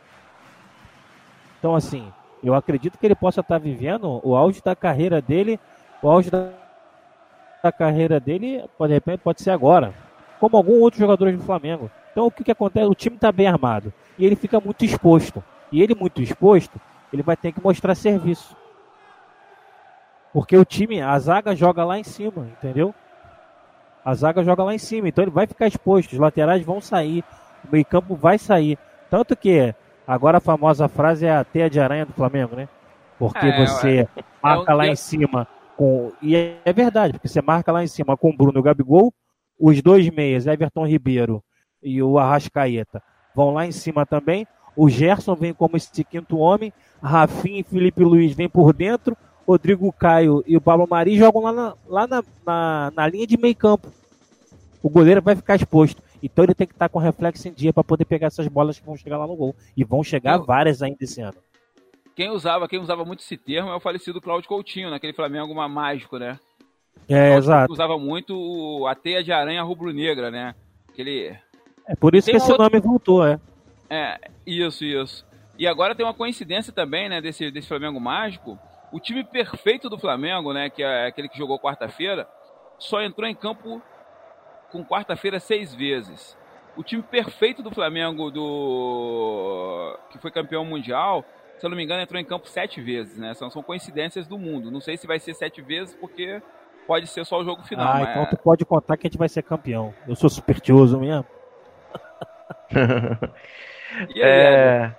Então, 1.58 1.74
assim, 1.74 2.10
eu 2.42 2.54
acredito 2.54 2.98
que 2.98 3.06
ele 3.06 3.14
possa 3.14 3.40
estar 3.40 3.58
vivendo 3.58 4.20
o 4.22 4.34
auge 4.34 4.62
da 4.64 4.74
carreira 4.74 5.20
dele, 5.20 5.60
o 6.02 6.08
auge 6.08 6.30
da, 6.30 6.50
da 7.62 7.72
carreira 7.72 8.18
dele, 8.18 8.64
de 8.78 8.86
repente, 8.86 9.20
pode 9.20 9.42
ser 9.42 9.50
agora, 9.50 9.92
como 10.40 10.56
algum 10.56 10.80
outro 10.80 10.98
jogador 10.98 11.30
do 11.32 11.42
Flamengo. 11.42 11.90
Então, 12.12 12.26
o 12.26 12.30
que, 12.30 12.44
que 12.44 12.52
acontece? 12.52 12.86
O 12.86 12.94
time 12.94 13.16
está 13.16 13.30
bem 13.30 13.46
armado 13.46 13.92
e 14.18 14.24
ele 14.24 14.36
fica 14.36 14.60
muito 14.60 14.84
exposto. 14.84 15.42
E 15.70 15.82
ele, 15.82 15.94
muito 15.94 16.22
exposto, 16.22 16.80
ele 17.12 17.22
vai 17.22 17.36
ter 17.36 17.52
que 17.52 17.62
mostrar 17.62 17.94
serviço. 17.94 18.56
Porque 20.38 20.56
o 20.56 20.64
time, 20.64 21.02
a 21.02 21.18
zaga 21.18 21.56
joga 21.56 21.84
lá 21.84 21.98
em 21.98 22.04
cima, 22.04 22.46
entendeu? 22.46 22.94
A 24.04 24.14
zaga 24.14 24.44
joga 24.44 24.62
lá 24.62 24.72
em 24.72 24.78
cima, 24.78 25.08
então 25.08 25.24
ele 25.24 25.32
vai 25.32 25.48
ficar 25.48 25.66
exposto, 25.66 26.12
os 26.12 26.18
laterais 26.20 26.64
vão 26.64 26.80
sair, 26.80 27.24
o 27.64 27.72
meio-campo 27.72 28.14
vai 28.14 28.38
sair. 28.38 28.78
Tanto 29.10 29.36
que 29.36 29.74
agora 30.06 30.38
a 30.38 30.40
famosa 30.40 30.86
frase 30.86 31.26
é 31.26 31.36
a 31.36 31.42
teia 31.42 31.68
de 31.68 31.80
aranha 31.80 32.06
do 32.06 32.12
Flamengo, 32.12 32.54
né? 32.54 32.68
Porque 33.18 33.46
é, 33.46 33.66
você 33.66 34.08
é, 34.16 34.22
marca 34.40 34.70
é 34.70 34.74
lá 34.76 34.86
em 34.86 34.94
cima 34.94 35.48
com. 35.76 36.12
E 36.22 36.36
é 36.36 36.72
verdade, 36.72 37.14
porque 37.14 37.26
você 37.26 37.42
marca 37.42 37.72
lá 37.72 37.82
em 37.82 37.88
cima 37.88 38.16
com 38.16 38.30
o 38.30 38.36
Bruno 38.36 38.58
e 38.58 38.60
o 38.60 38.62
Gabigol, 38.62 39.12
os 39.58 39.82
dois 39.82 40.08
meias, 40.08 40.46
Everton 40.46 40.86
Ribeiro 40.86 41.42
e 41.82 42.00
o 42.00 42.16
Arrascaeta, 42.16 43.02
vão 43.34 43.52
lá 43.52 43.66
em 43.66 43.72
cima 43.72 44.06
também. 44.06 44.46
O 44.76 44.88
Gerson 44.88 45.34
vem 45.34 45.52
como 45.52 45.76
esse 45.76 46.04
quinto 46.04 46.38
homem, 46.38 46.72
Rafinha 47.02 47.58
e 47.58 47.64
Felipe 47.64 48.04
Luiz 48.04 48.36
vêm 48.36 48.48
por 48.48 48.72
dentro, 48.72 49.16
Rodrigo 49.48 49.90
Caio 49.92 50.44
e 50.46 50.56
o 50.56 50.60
Pablo 50.60 50.86
Mari 50.86 51.16
jogam 51.16 51.42
lá 51.42 51.52
na, 51.52 51.74
lá 51.86 52.06
na, 52.06 52.22
na, 52.44 52.92
na 52.94 53.08
linha 53.08 53.26
de 53.26 53.38
meio 53.38 53.56
campo. 53.56 53.90
O 54.82 54.90
goleiro 54.90 55.22
vai 55.22 55.34
ficar 55.34 55.56
exposto. 55.56 56.02
Então 56.22 56.44
ele 56.44 56.54
tem 56.54 56.66
que 56.66 56.74
estar 56.74 56.88
com 56.90 56.98
reflexo 56.98 57.48
em 57.48 57.52
dia 57.52 57.72
para 57.72 57.82
poder 57.82 58.04
pegar 58.04 58.26
essas 58.26 58.46
bolas 58.46 58.78
que 58.78 58.84
vão 58.84 58.96
chegar 58.96 59.16
lá 59.16 59.26
no 59.26 59.34
gol. 59.34 59.56
E 59.74 59.84
vão 59.84 60.04
chegar 60.04 60.36
várias 60.36 60.82
ainda 60.82 60.98
esse 61.00 61.22
ano. 61.22 61.36
Quem 62.14 62.30
usava, 62.30 62.68
quem 62.68 62.78
usava 62.78 63.04
muito 63.04 63.20
esse 63.20 63.36
termo 63.38 63.70
é 63.70 63.74
o 63.74 63.80
falecido 63.80 64.20
Cláudio 64.20 64.48
Coutinho, 64.48 64.90
naquele 64.90 65.14
Flamengo 65.14 65.54
mágico, 65.68 66.18
né? 66.18 66.38
É, 67.08 67.36
exato. 67.36 67.72
Usava 67.72 67.96
muito 67.96 68.86
a 68.86 68.94
teia 68.94 69.24
de 69.24 69.32
aranha 69.32 69.62
rubro-negra, 69.62 70.30
né? 70.30 70.54
Aquele... 70.90 71.34
É 71.86 71.94
por 71.96 72.14
isso 72.14 72.26
Tem 72.26 72.34
que 72.34 72.42
esse 72.42 72.50
outro- 72.50 72.64
nome 72.64 72.80
voltou, 72.80 73.26
é. 73.26 73.40
É, 73.88 74.18
isso, 74.46 74.84
isso. 74.84 75.24
E 75.58 75.66
agora 75.66 75.94
tem 75.94 76.04
uma 76.04 76.12
coincidência 76.12 76.72
também, 76.72 77.08
né, 77.08 77.20
desse, 77.22 77.50
desse 77.50 77.66
Flamengo 77.68 77.98
mágico. 77.98 78.58
O 78.92 78.98
time 79.00 79.22
perfeito 79.24 79.88
do 79.88 79.98
Flamengo, 79.98 80.52
né, 80.52 80.70
que 80.70 80.82
é 80.82 81.06
aquele 81.06 81.28
que 81.28 81.36
jogou 81.36 81.58
quarta-feira, 81.58 82.26
só 82.78 83.02
entrou 83.02 83.28
em 83.28 83.34
campo 83.34 83.82
com 84.70 84.84
quarta-feira 84.84 85.38
seis 85.40 85.74
vezes. 85.74 86.36
O 86.76 86.82
time 86.82 87.02
perfeito 87.02 87.62
do 87.62 87.70
Flamengo, 87.70 88.30
do 88.30 89.98
que 90.10 90.18
foi 90.18 90.30
campeão 90.30 90.64
mundial, 90.64 91.24
se 91.58 91.66
eu 91.66 91.70
não 91.70 91.76
me 91.76 91.82
engano, 91.82 92.00
entrou 92.00 92.20
em 92.20 92.24
campo 92.24 92.48
sete 92.48 92.80
vezes, 92.80 93.18
né? 93.18 93.34
São, 93.34 93.50
são 93.50 93.62
coincidências 93.62 94.26
do 94.28 94.38
mundo. 94.38 94.70
Não 94.70 94.80
sei 94.80 94.96
se 94.96 95.06
vai 95.06 95.18
ser 95.18 95.34
sete 95.34 95.60
vezes, 95.60 95.94
porque 95.96 96.40
pode 96.86 97.08
ser 97.08 97.24
só 97.26 97.40
o 97.40 97.44
jogo 97.44 97.62
final. 97.64 97.88
ah, 97.88 97.98
mas- 97.98 98.10
então 98.10 98.26
tu 98.26 98.36
pode 98.42 98.64
contar 98.64 98.96
que 98.96 99.06
a 99.06 99.10
gente 99.10 99.18
vai 99.18 99.28
ser 99.28 99.42
campeão. 99.42 99.92
Eu 100.06 100.14
sou 100.14 100.30
supersticioso 100.30 100.98
mesmo. 100.98 101.26
E 104.14 104.22
aí, 104.22 104.30
Eder? 104.30 104.92
É... 104.92 104.96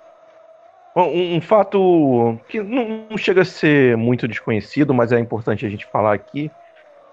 Um, 1.06 1.36
um 1.36 1.40
fato 1.40 2.38
que 2.48 2.60
não 2.60 3.06
não 3.10 3.18
chega 3.18 3.42
a 3.42 3.44
ser 3.44 3.96
muito 3.96 4.26
desconhecido, 4.28 4.94
mas 4.94 5.12
é 5.12 5.18
importante 5.18 5.66
a 5.66 5.68
gente 5.68 5.86
falar 5.86 6.14
aqui, 6.14 6.50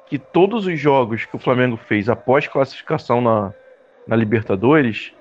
que 0.07 0.17
todos 0.17 0.65
os 0.65 0.79
jogos 0.79 1.25
que 1.25 1.35
o 1.35 1.39
Flamengo 1.39 1.77
fez 1.77 2.09
após 2.09 2.47
classificação 2.47 3.21
na, 3.21 3.53
na 4.07 4.15
Libertadores 4.15 5.13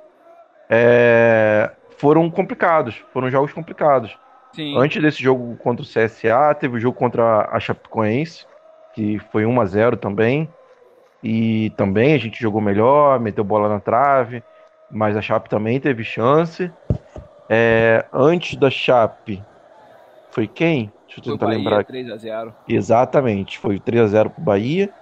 é, 0.70 1.70
foram 1.98 2.30
complicados, 2.30 3.02
foram 3.12 3.30
jogos 3.30 3.52
complicados. 3.52 4.16
Sim. 4.52 4.76
Antes 4.78 5.02
desse 5.02 5.22
jogo 5.22 5.56
contra 5.56 5.82
o 5.82 5.86
CSA, 5.86 6.54
teve 6.58 6.76
o 6.76 6.80
jogo 6.80 6.96
contra 6.96 7.48
a 7.50 7.60
Chapecoense, 7.60 8.46
que 8.94 9.18
foi 9.30 9.44
1 9.44 9.60
a 9.60 9.66
0 9.66 9.96
também. 9.96 10.48
E 11.22 11.70
também 11.76 12.14
a 12.14 12.18
gente 12.18 12.40
jogou 12.40 12.60
melhor, 12.60 13.18
meteu 13.18 13.42
bola 13.42 13.68
na 13.68 13.80
trave, 13.80 14.42
mas 14.90 15.16
a 15.16 15.22
Chape 15.22 15.48
também 15.48 15.80
teve 15.80 16.04
chance. 16.04 16.70
É, 17.48 18.08
antes 18.12 18.56
da 18.58 18.70
Chape, 18.70 19.46
foi 20.32 20.48
quem? 20.48 20.92
Deixa 21.06 21.20
eu 21.20 21.24
Foi 21.24 21.34
o 21.34 21.38
tentar 21.38 21.46
Bahia, 21.46 21.58
lembrar. 21.58 21.86
3 21.86 22.08
a 22.10 22.16
0 22.16 22.54
Exatamente, 22.68 23.58
foi 23.58 23.76
o 23.76 23.80
3 23.80 24.02
a 24.02 24.06
0 24.08 24.30
pro 24.30 24.42
Bahia, 24.42 24.92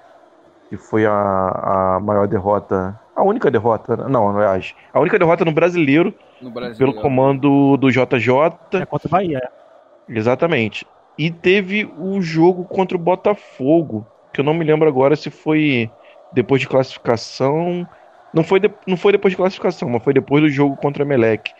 que 0.70 0.76
foi 0.78 1.06
a, 1.06 1.96
a 1.96 2.00
maior 2.00 2.26
derrota, 2.28 3.00
a 3.14 3.22
única 3.24 3.50
derrota, 3.50 3.96
não, 3.96 4.30
aliás, 4.36 4.74
a 4.92 5.00
única 5.00 5.18
derrota 5.18 5.44
no 5.44 5.52
brasileiro 5.52 6.14
no 6.40 6.50
Brasil. 6.50 6.86
pelo 6.86 6.94
comando 6.94 7.76
do 7.76 7.90
JJ. 7.90 8.58
É 8.78 8.86
contra 8.86 9.08
o 9.08 9.10
Bahia. 9.10 9.38
é. 9.38 9.64
Exatamente. 10.08 10.86
E 11.16 11.30
teve 11.30 11.86
o 11.96 12.20
jogo 12.20 12.64
contra 12.66 12.96
o 12.96 13.00
Botafogo, 13.00 14.10
que 14.32 14.40
eu 14.40 14.44
não 14.44 14.54
me 14.54 14.64
lembro 14.64 14.88
agora 14.88 15.16
se 15.16 15.30
foi 15.30 15.94
depois 16.32 16.60
de 16.60 16.68
classificação. 16.68 17.88
Não 18.32 18.42
foi, 18.42 18.58
de- 18.60 18.74
não 18.86 18.96
foi 18.96 19.12
depois 19.12 19.32
de 19.32 19.36
classificação, 19.36 19.88
mas 19.88 20.02
foi 20.02 20.12
depois 20.12 20.42
do 20.42 20.48
jogo 20.48 20.76
contra 20.76 21.02
o 21.04 21.06
Emelec. 21.06 21.52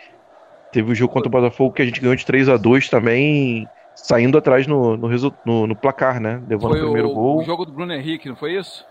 Teve 0.75 0.91
o 0.91 0.95
jogo 0.95 1.13
contra 1.13 1.29
o 1.29 1.31
Botafogo 1.31 1.73
que 1.73 1.81
a 1.81 1.85
gente 1.85 2.01
ganhou 2.01 2.17
de 2.17 2.25
3 2.25 2.49
a 2.49 2.57
2 2.57 2.89
também, 2.89 3.65
saindo 3.95 4.37
atrás 4.37 4.67
no, 4.67 4.97
no, 4.97 5.07
resu- 5.07 5.33
no, 5.45 5.65
no 5.65 5.73
placar, 5.73 6.19
né? 6.19 6.41
Levando 6.49 6.71
Foi 6.71 6.81
o 6.81 6.83
primeiro 6.83 7.07
o, 7.11 7.13
gol 7.13 7.37
o 7.37 7.43
jogo 7.45 7.65
do 7.65 7.71
Bruno 7.71 7.93
Henrique, 7.93 8.27
não 8.27 8.35
foi 8.35 8.57
isso? 8.57 8.85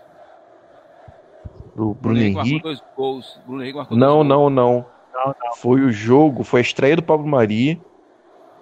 do 1.75 1.93
Bruno 1.93 2.15
marcou 2.15 2.41
Henrique. 2.41 2.63
dois 2.63 2.81
gols. 2.97 3.39
Bruno 3.45 3.61
Henrique 3.61 3.77
marcou 3.77 3.95
Não, 3.95 4.23
dois 4.23 4.27
gols. 4.29 4.29
não, 4.29 4.49
não. 4.49 4.85
Não, 5.13 5.27
não. 5.27 5.55
Foi 5.57 5.81
o 5.81 5.91
jogo, 5.91 6.43
foi 6.43 6.61
a 6.61 6.63
estreia 6.63 6.95
do 6.95 7.03
Pablo 7.03 7.27
Mari, 7.27 7.79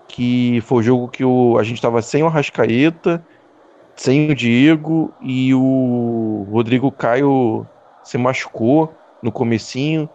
que 0.09 0.59
foi 0.65 0.79
o 0.79 0.83
jogo 0.83 1.07
que 1.07 1.23
o, 1.23 1.57
a 1.57 1.63
gente 1.63 1.81
tava 1.81 2.01
sem 2.01 2.23
o 2.23 2.27
Arrascaeta, 2.27 3.25
sem 3.95 4.29
o 4.31 4.35
Diego 4.35 5.13
e 5.21 5.53
o 5.53 6.45
Rodrigo 6.51 6.91
Caio 6.91 7.65
se 8.03 8.17
machucou 8.17 8.93
no 9.21 9.31
comecinho 9.31 10.09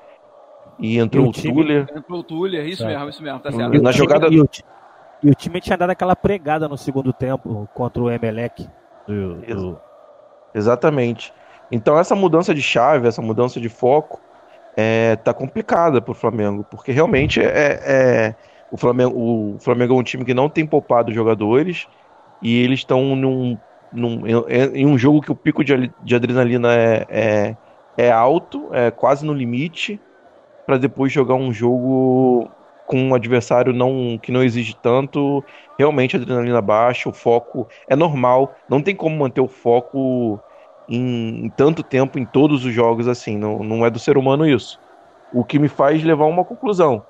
e 0.79 0.99
entrou 0.99 1.25
E 1.25 1.27
o 1.27 1.31
o 1.31 1.33
Tuller. 1.33 1.87
Entrou 1.95 2.21
o 2.21 2.23
Tuller, 2.23 2.67
isso 2.67 2.79
Certo. 2.83 2.91
mesmo, 2.95 3.09
isso 3.11 3.23
mesmo, 3.23 3.41
tá 3.41 3.49
E 3.51 3.53
certo. 3.53 3.71
na 3.71 3.77
o 3.77 3.81
time- 3.81 3.93
jogada- 3.93 4.29
e, 4.29 4.41
o, 4.41 4.49
e 5.25 5.31
o 5.31 5.35
time 5.35 5.61
tinha 5.61 5.77
dado 5.77 5.91
aquela 5.91 6.15
pregada 6.15 6.69
no 6.69 6.77
segundo 6.79 7.13
tempo 7.13 7.69
contra 7.75 8.03
o 8.03 8.11
Emelec. 8.11 8.69
Do, 9.07 9.35
do- 9.41 9.81
Exatamente. 10.55 11.33
Então 11.71 11.99
essa 11.99 12.15
mudança 12.15 12.55
de 12.55 12.63
chave, 12.63 13.07
essa 13.09 13.21
mudança 13.21 13.61
de 13.61 13.69
foco, 13.69 14.21
é, 14.77 15.17
tá 15.17 15.35
complicada 15.35 16.01
pro 16.01 16.15
Flamengo, 16.15 16.65
porque 16.71 16.93
realmente 16.93 17.41
é, 17.41 17.81
é- 17.85 18.35
o 18.71 18.77
Flamengo, 18.77 19.15
o 19.17 19.59
Flamengo 19.61 19.95
é 19.95 19.97
um 19.97 20.03
time 20.03 20.25
que 20.25 20.35
não 20.35 20.49
tem 20.49 20.67
poupado 20.67 21.13
jogadores 21.13 21.87
e 22.43 22.63
eles 22.63 22.81
estão 22.81 23.17
num, 23.17 23.59
num- 23.93 24.27
em, 24.27 24.83
em 24.83 24.87
um 24.87 24.97
jogo 24.97 25.21
que 25.21 25.33
o 25.33 25.35
pico 25.35 25.65
de, 25.65 25.91
de 26.03 26.15
adrenalina 26.15 26.75
é, 26.75 27.07
é, 27.09 27.57
é 27.97 28.11
alto, 28.11 28.69
é 28.73 28.91
quase 28.91 29.25
no 29.27 29.33
limite, 29.35 30.01
para 30.69 30.79
depois 30.79 31.13
jogar 31.13 31.35
um 31.37 31.53
jogo 31.53 32.55
com 32.85 33.01
um 33.11 33.15
adversário 33.17 33.73
não, 33.73 34.19
que 34.23 34.33
não 34.33 34.45
exige 34.45 34.75
tanto, 34.75 35.47
realmente 35.79 36.17
a 36.17 36.21
adrenalina 36.21 36.63
baixa, 36.63 37.09
o 37.09 37.15
foco 37.15 37.69
é 37.89 37.97
normal, 37.97 38.55
não 38.69 38.83
tem 38.83 38.95
como 38.97 39.17
manter 39.19 39.41
o 39.43 39.49
foco 39.49 40.45
em, 40.89 41.47
em 41.47 41.51
tanto 41.51 41.83
tempo 41.85 42.19
em 42.21 42.27
todos 42.27 42.67
os 42.67 42.75
jogos 42.75 43.09
assim, 43.09 43.39
não, 43.39 43.61
não 43.65 43.87
é 43.87 43.91
do 43.91 43.99
ser 44.01 44.19
humano 44.19 44.47
isso. 44.49 44.79
O 45.31 45.45
que 45.47 45.59
me 45.59 45.69
faz 45.71 46.05
levar 46.05 46.25
a 46.25 46.29
uma 46.29 46.45
conclusão. 46.45 47.07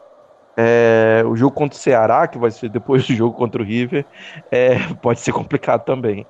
É, 0.56 1.22
o 1.26 1.36
jogo 1.36 1.54
contra 1.54 1.78
o 1.78 1.80
Ceará, 1.82 2.28
que 2.28 2.38
vai 2.38 2.50
ser 2.50 2.68
depois 2.70 3.06
do 3.06 3.14
jogo 3.14 3.36
contra 3.36 3.62
o 3.62 3.64
River, 3.64 4.08
é, 4.50 4.76
pode 5.00 5.20
ser 5.20 5.32
complicado 5.32 5.84
também. 5.84 6.28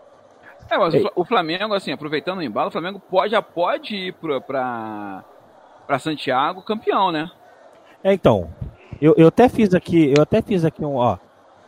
É, 0.71 0.77
mas 0.79 0.95
o 0.95 0.99
Fla- 1.01 1.13
o 1.17 1.25
Flamengo, 1.25 1.75
assim, 1.75 1.93
aproveitando 1.93 2.39
o 2.39 2.43
embalo, 2.43 2.69
o 2.69 2.73
Flamengo 2.73 3.01
pode, 3.09 3.31
já 3.33 3.43
pode 3.43 3.95
ir 3.95 4.19
pra, 4.19 5.25
pra 5.89 5.99
Santiago 5.99 6.61
campeão, 6.61 7.11
né? 7.11 7.31
É, 8.05 8.13
então, 8.13 8.51
eu, 9.01 9.15
eu 9.17 9.29
até 9.29 9.49
fiz 9.49 9.75
aqui, 9.75 10.13
eu 10.15 10.23
até 10.23 10.43
fiz 10.43 10.63
aqui 10.65 10.85
um, 10.85 10.97
ó, 10.97 11.17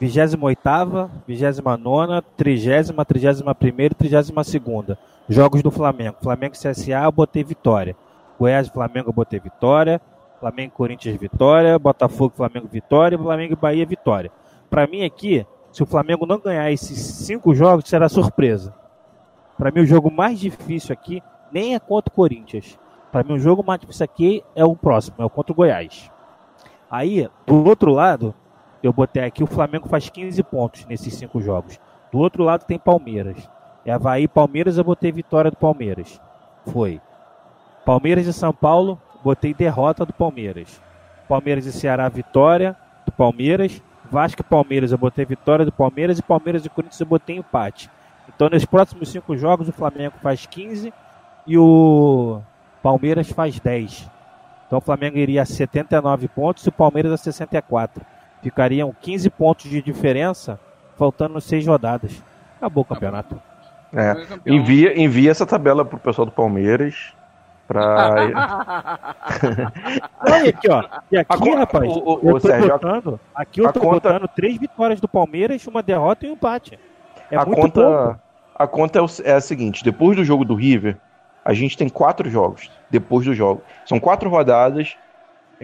28ª, 0.00 1.10
29ª, 1.26 2.22
30ª, 2.38 3.04
31ª 3.04 3.80
e 3.80 3.94
32ª. 3.94 4.98
Jogos 5.28 5.62
do 5.62 5.70
Flamengo. 5.70 6.16
Flamengo 6.22 6.54
CSA 6.54 7.04
eu 7.04 7.12
botei 7.12 7.42
vitória. 7.42 7.96
Goiás 8.38 8.68
Flamengo 8.68 9.08
eu 9.08 9.12
botei 9.12 9.40
vitória. 9.40 10.00
Flamengo 10.38 10.72
Corinthians 10.74 11.16
vitória. 11.16 11.78
Botafogo 11.78 12.34
Flamengo 12.36 12.68
vitória. 12.70 13.18
Flamengo 13.18 13.52
e 13.52 13.56
Bahia 13.56 13.86
vitória. 13.86 14.30
Pra 14.68 14.86
mim 14.86 15.04
aqui, 15.04 15.46
se 15.70 15.82
o 15.82 15.86
Flamengo 15.86 16.26
não 16.26 16.38
ganhar 16.38 16.70
esses 16.72 16.98
cinco 16.98 17.54
jogos, 17.54 17.88
será 17.88 18.08
surpresa. 18.08 18.74
Pra 19.56 19.70
mim 19.70 19.82
o 19.82 19.86
jogo 19.86 20.10
mais 20.10 20.40
difícil 20.40 20.92
aqui 20.92 21.22
nem 21.52 21.74
é 21.74 21.78
contra 21.78 22.10
o 22.10 22.14
Corinthians. 22.14 22.78
Pra 23.10 23.24
mim 23.24 23.34
o 23.34 23.38
jogo 23.38 23.64
mais 23.64 23.80
difícil 23.80 24.04
aqui 24.04 24.44
é 24.54 24.64
o 24.64 24.76
próximo, 24.76 25.16
é 25.18 25.24
o 25.24 25.30
contra 25.30 25.52
o 25.52 25.56
Goiás. 25.56 26.10
Aí, 26.90 27.28
do 27.46 27.64
outro 27.64 27.92
lado, 27.92 28.34
eu 28.82 28.92
botei 28.92 29.24
aqui 29.24 29.42
o 29.42 29.46
Flamengo 29.46 29.88
faz 29.88 30.08
15 30.08 30.42
pontos 30.44 30.86
nesses 30.86 31.14
cinco 31.14 31.40
jogos. 31.40 31.78
Do 32.12 32.18
outro 32.18 32.42
lado 32.42 32.64
tem 32.64 32.78
Palmeiras. 32.78 33.48
É 33.84 33.92
Havaí 33.92 34.26
Palmeiras, 34.26 34.76
eu 34.78 34.84
botei 34.84 35.12
vitória 35.12 35.50
do 35.50 35.56
Palmeiras. 35.56 36.20
Foi. 36.66 37.00
Palmeiras 37.84 38.26
e 38.26 38.32
São 38.32 38.52
Paulo, 38.52 39.00
botei 39.22 39.54
derrota 39.54 40.04
do 40.04 40.12
Palmeiras. 40.12 40.80
Palmeiras 41.28 41.66
e 41.66 41.72
Ceará, 41.72 42.08
vitória 42.08 42.76
do 43.06 43.12
Palmeiras. 43.12 43.82
Vasco 44.10 44.42
e 44.42 44.44
Palmeiras, 44.44 44.92
eu 44.92 44.98
botei 44.98 45.24
vitória 45.24 45.64
do 45.64 45.72
Palmeiras. 45.72 46.18
E 46.18 46.22
Palmeiras 46.22 46.66
e 46.66 46.68
Corinthians, 46.68 47.00
eu 47.00 47.06
botei 47.06 47.36
empate. 47.36 47.90
Então, 48.28 48.48
nos 48.48 48.64
próximos 48.64 49.10
cinco 49.10 49.36
jogos, 49.36 49.68
o 49.68 49.72
Flamengo 49.72 50.16
faz 50.22 50.46
15 50.46 50.92
e 51.46 51.56
o 51.56 52.40
Palmeiras 52.82 53.30
faz 53.30 53.58
10. 53.60 54.08
Então 54.66 54.78
o 54.78 54.82
Flamengo 54.82 55.18
iria 55.18 55.42
a 55.42 55.46
79 55.46 56.28
pontos 56.28 56.64
e 56.64 56.68
o 56.68 56.72
Palmeiras 56.72 57.12
a 57.12 57.16
64. 57.16 58.04
Ficariam 58.42 58.94
15 59.00 59.28
pontos 59.30 59.68
de 59.68 59.82
diferença, 59.82 60.58
faltando 60.96 61.40
seis 61.40 61.66
rodadas. 61.66 62.22
Acabou 62.56 62.82
o 62.82 62.86
campeonato. 62.86 63.40
É. 63.92 64.14
Envia, 64.46 64.98
envia 65.00 65.30
essa 65.30 65.44
tabela 65.44 65.84
pro 65.84 65.98
pessoal 65.98 66.24
do 66.26 66.32
Palmeiras. 66.32 67.12
Pra... 67.66 68.14
Olha 70.20 70.50
aqui, 70.50 70.70
ó. 70.70 70.84
E 71.10 71.16
A 71.16 71.20
aqui, 71.20 71.38
con- 71.38 71.56
rapaz, 71.56 71.88
o- 71.88 71.98
o- 72.22 72.28
eu 72.28 72.40
tô 72.40 72.48
Sérgio, 72.48 72.70
a- 72.70 72.78
botando, 72.78 73.20
aqui 73.34 73.60
eu 73.60 73.68
a 73.68 73.72
tô 73.72 73.80
conta- 73.80 74.12
botando 74.12 74.28
três 74.28 74.56
vitórias 74.56 75.00
do 75.00 75.08
Palmeiras, 75.08 75.66
uma 75.66 75.82
derrota 75.82 76.26
e 76.26 76.30
um 76.30 76.32
empate. 76.34 76.78
É 77.30 77.36
a 77.36 77.44
muito 77.44 77.60
conta, 77.60 77.80
pouco. 77.82 78.20
a 78.56 78.66
conta 78.66 78.98
é, 78.98 79.02
o- 79.02 79.06
é 79.24 79.32
a 79.34 79.40
seguinte: 79.40 79.84
depois 79.84 80.16
do 80.16 80.24
jogo 80.24 80.44
do 80.44 80.54
River, 80.54 80.96
a 81.44 81.52
gente 81.52 81.76
tem 81.76 81.88
quatro 81.88 82.28
jogos. 82.28 82.70
Depois 82.90 83.24
do 83.26 83.34
jogo. 83.34 83.62
São 83.86 83.98
quatro 84.00 84.28
rodadas. 84.28 84.96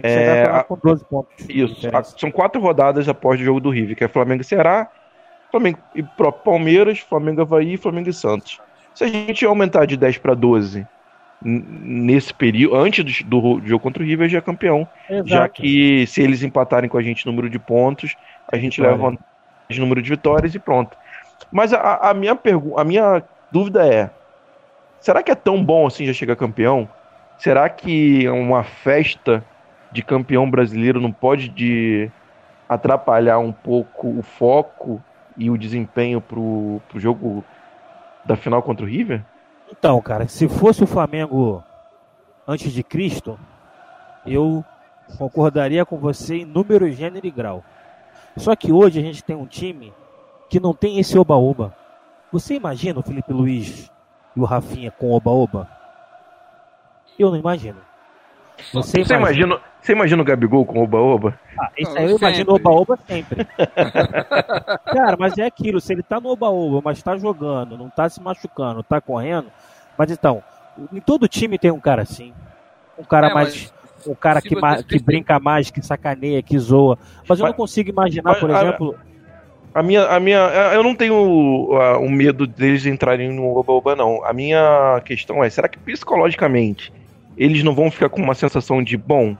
É, 0.01 0.43
a- 0.43 0.63
com 0.63 0.77
12 0.77 1.03
pontos. 1.05 1.33
Isso. 1.49 1.87
a- 1.91 2.03
são 2.03 2.29
quatro 2.31 2.61
rodadas 2.61 3.09
após 3.09 3.39
o 3.41 3.43
jogo 3.43 3.59
do 3.59 3.69
River, 3.69 3.95
que 3.95 4.03
é 4.03 4.07
Flamengo 4.07 4.41
e 4.41 4.45
Ceará, 4.45 4.87
Flamengo 5.51 5.79
e 5.95 6.03
próprio 6.03 6.43
Palmeiras, 6.43 6.99
Flamengo 6.99 7.41
Havaí 7.41 7.73
e 7.73 7.77
Flamengo 7.77 8.09
e 8.09 8.13
Santos. 8.13 8.59
Se 8.93 9.03
a 9.03 9.07
gente 9.07 9.43
aumentar 9.45 9.85
de 9.85 9.97
10 9.97 10.17
para 10.19 10.33
12 10.35 10.85
n- 11.43 11.65
nesse 12.05 12.33
período, 12.33 12.75
antes 12.75 13.23
do, 13.23 13.59
do 13.59 13.67
jogo 13.67 13.81
contra 13.81 14.03
o 14.03 14.05
River, 14.05 14.29
já 14.29 14.37
é 14.37 14.41
campeão. 14.41 14.87
Exato. 15.09 15.27
Já 15.27 15.49
que 15.49 16.05
se 16.05 16.21
eles 16.21 16.43
empatarem 16.43 16.89
com 16.89 16.97
a 16.97 17.01
gente 17.01 17.25
número 17.25 17.49
de 17.49 17.57
pontos, 17.57 18.15
a 18.51 18.57
gente 18.57 18.79
Vitória. 18.81 19.03
leva 19.03 19.17
de 19.69 19.79
número 19.79 20.01
de 20.01 20.09
vitórias 20.09 20.53
e 20.53 20.59
pronto. 20.59 20.95
Mas 21.51 21.73
a, 21.73 22.09
a 22.09 22.13
minha 22.13 22.35
pergunta, 22.35 22.79
a 22.81 22.83
minha 22.83 23.23
dúvida 23.51 23.85
é: 23.87 24.09
será 24.99 25.23
que 25.23 25.31
é 25.31 25.35
tão 25.35 25.63
bom 25.63 25.87
assim 25.87 26.05
já 26.05 26.13
chegar 26.13 26.35
campeão? 26.35 26.87
Será 27.37 27.69
que 27.69 28.27
uma 28.29 28.63
festa 28.63 29.43
de 29.91 30.01
campeão 30.01 30.49
brasileiro 30.49 30.99
não 30.99 31.11
pode 31.11 31.49
de 31.49 32.11
atrapalhar 32.67 33.39
um 33.39 33.51
pouco 33.51 34.07
o 34.07 34.21
foco 34.21 35.01
e 35.37 35.49
o 35.49 35.57
desempenho 35.57 36.19
pro, 36.19 36.81
pro 36.89 36.99
jogo 36.99 37.43
da 38.25 38.35
final 38.35 38.61
contra 38.61 38.85
o 38.85 38.89
River? 38.89 39.23
Então, 39.71 40.01
cara, 40.01 40.27
se 40.27 40.47
fosse 40.47 40.83
o 40.83 40.87
Flamengo 40.87 41.63
antes 42.47 42.71
de 42.71 42.83
Cristo, 42.83 43.39
eu 44.25 44.63
concordaria 45.17 45.85
com 45.85 45.97
você 45.97 46.37
em 46.37 46.45
número, 46.45 46.91
gênero 46.91 47.25
e 47.25 47.31
grau. 47.31 47.63
Só 48.35 48.55
que 48.55 48.71
hoje 48.71 48.99
a 48.99 49.01
gente 49.01 49.23
tem 49.23 49.35
um 49.35 49.45
time 49.45 49.93
que 50.49 50.59
não 50.59 50.73
tem 50.73 50.99
esse 50.99 51.17
oba-oba. 51.17 51.75
Você 52.31 52.55
imagina 52.55 52.99
o 52.99 53.03
Felipe 53.03 53.33
Luiz 53.33 53.91
e 54.37 54.39
o 54.39 54.45
Rafinha 54.45 54.91
com 54.91 55.11
oba-oba? 55.11 55.67
Eu 57.17 57.31
não 57.31 57.37
imagino. 57.37 57.79
Você, 58.71 59.03
você 59.03 59.15
imagina... 59.15 59.47
imagina, 59.47 59.61
você 59.81 59.91
imagina 59.93 60.21
o 60.21 60.25
Gabigol 60.25 60.65
com 60.65 60.83
oba-oba? 60.83 61.39
Ah, 61.59 61.71
isso 61.77 61.97
aí 61.97 62.09
eu 62.09 62.17
imagino 62.17 62.53
oba-oba 62.53 62.97
sempre. 63.07 63.45
Cara, 64.85 65.17
mas 65.17 65.37
é 65.37 65.45
aquilo, 65.45 65.81
se 65.81 65.93
ele 65.93 66.03
tá 66.03 66.19
no 66.19 66.29
oba-oba, 66.29 66.81
mas 66.83 67.01
tá 67.01 67.17
jogando, 67.17 67.77
não 67.77 67.89
tá 67.89 68.07
se 68.07 68.21
machucando, 68.21 68.83
tá 68.83 69.01
correndo. 69.01 69.47
Mas 69.97 70.11
então, 70.11 70.43
em 70.93 71.01
todo 71.01 71.27
time 71.27 71.57
tem 71.57 71.71
um 71.71 71.79
cara 71.79 72.03
assim. 72.03 72.31
Um 72.97 73.03
cara 73.03 73.29
é, 73.29 73.33
mais. 73.33 73.73
Um 74.05 74.13
cara 74.13 74.41
que, 74.41 74.55
que 74.87 74.99
brinca 74.99 75.39
mais, 75.39 75.71
que 75.71 75.81
sacaneia, 75.81 76.43
que 76.43 76.57
zoa. 76.59 76.97
Mas 77.27 77.39
eu 77.39 77.45
não 77.47 77.53
consigo 77.53 77.89
imaginar, 77.89 78.39
por 78.39 78.51
exemplo. 78.51 78.95
A 79.77 79.83
minha, 79.83 80.05
a 80.05 80.19
minha, 80.19 80.39
eu 80.73 80.81
não 80.81 80.95
tenho 80.95 81.13
o, 81.13 81.77
o 81.99 82.09
medo 82.09 82.47
deles 82.47 82.87
entrarem 82.87 83.31
no 83.31 83.55
oba-oba, 83.55 83.95
não. 83.95 84.25
A 84.25 84.33
minha 84.33 84.99
questão 85.05 85.43
é, 85.43 85.51
será 85.51 85.67
que 85.67 85.77
psicologicamente 85.77 86.91
eles 87.37 87.63
não 87.63 87.75
vão 87.75 87.91
ficar 87.91 88.09
com 88.09 88.19
uma 88.19 88.33
sensação 88.33 88.81
de, 88.81 88.97
bom, 88.97 89.37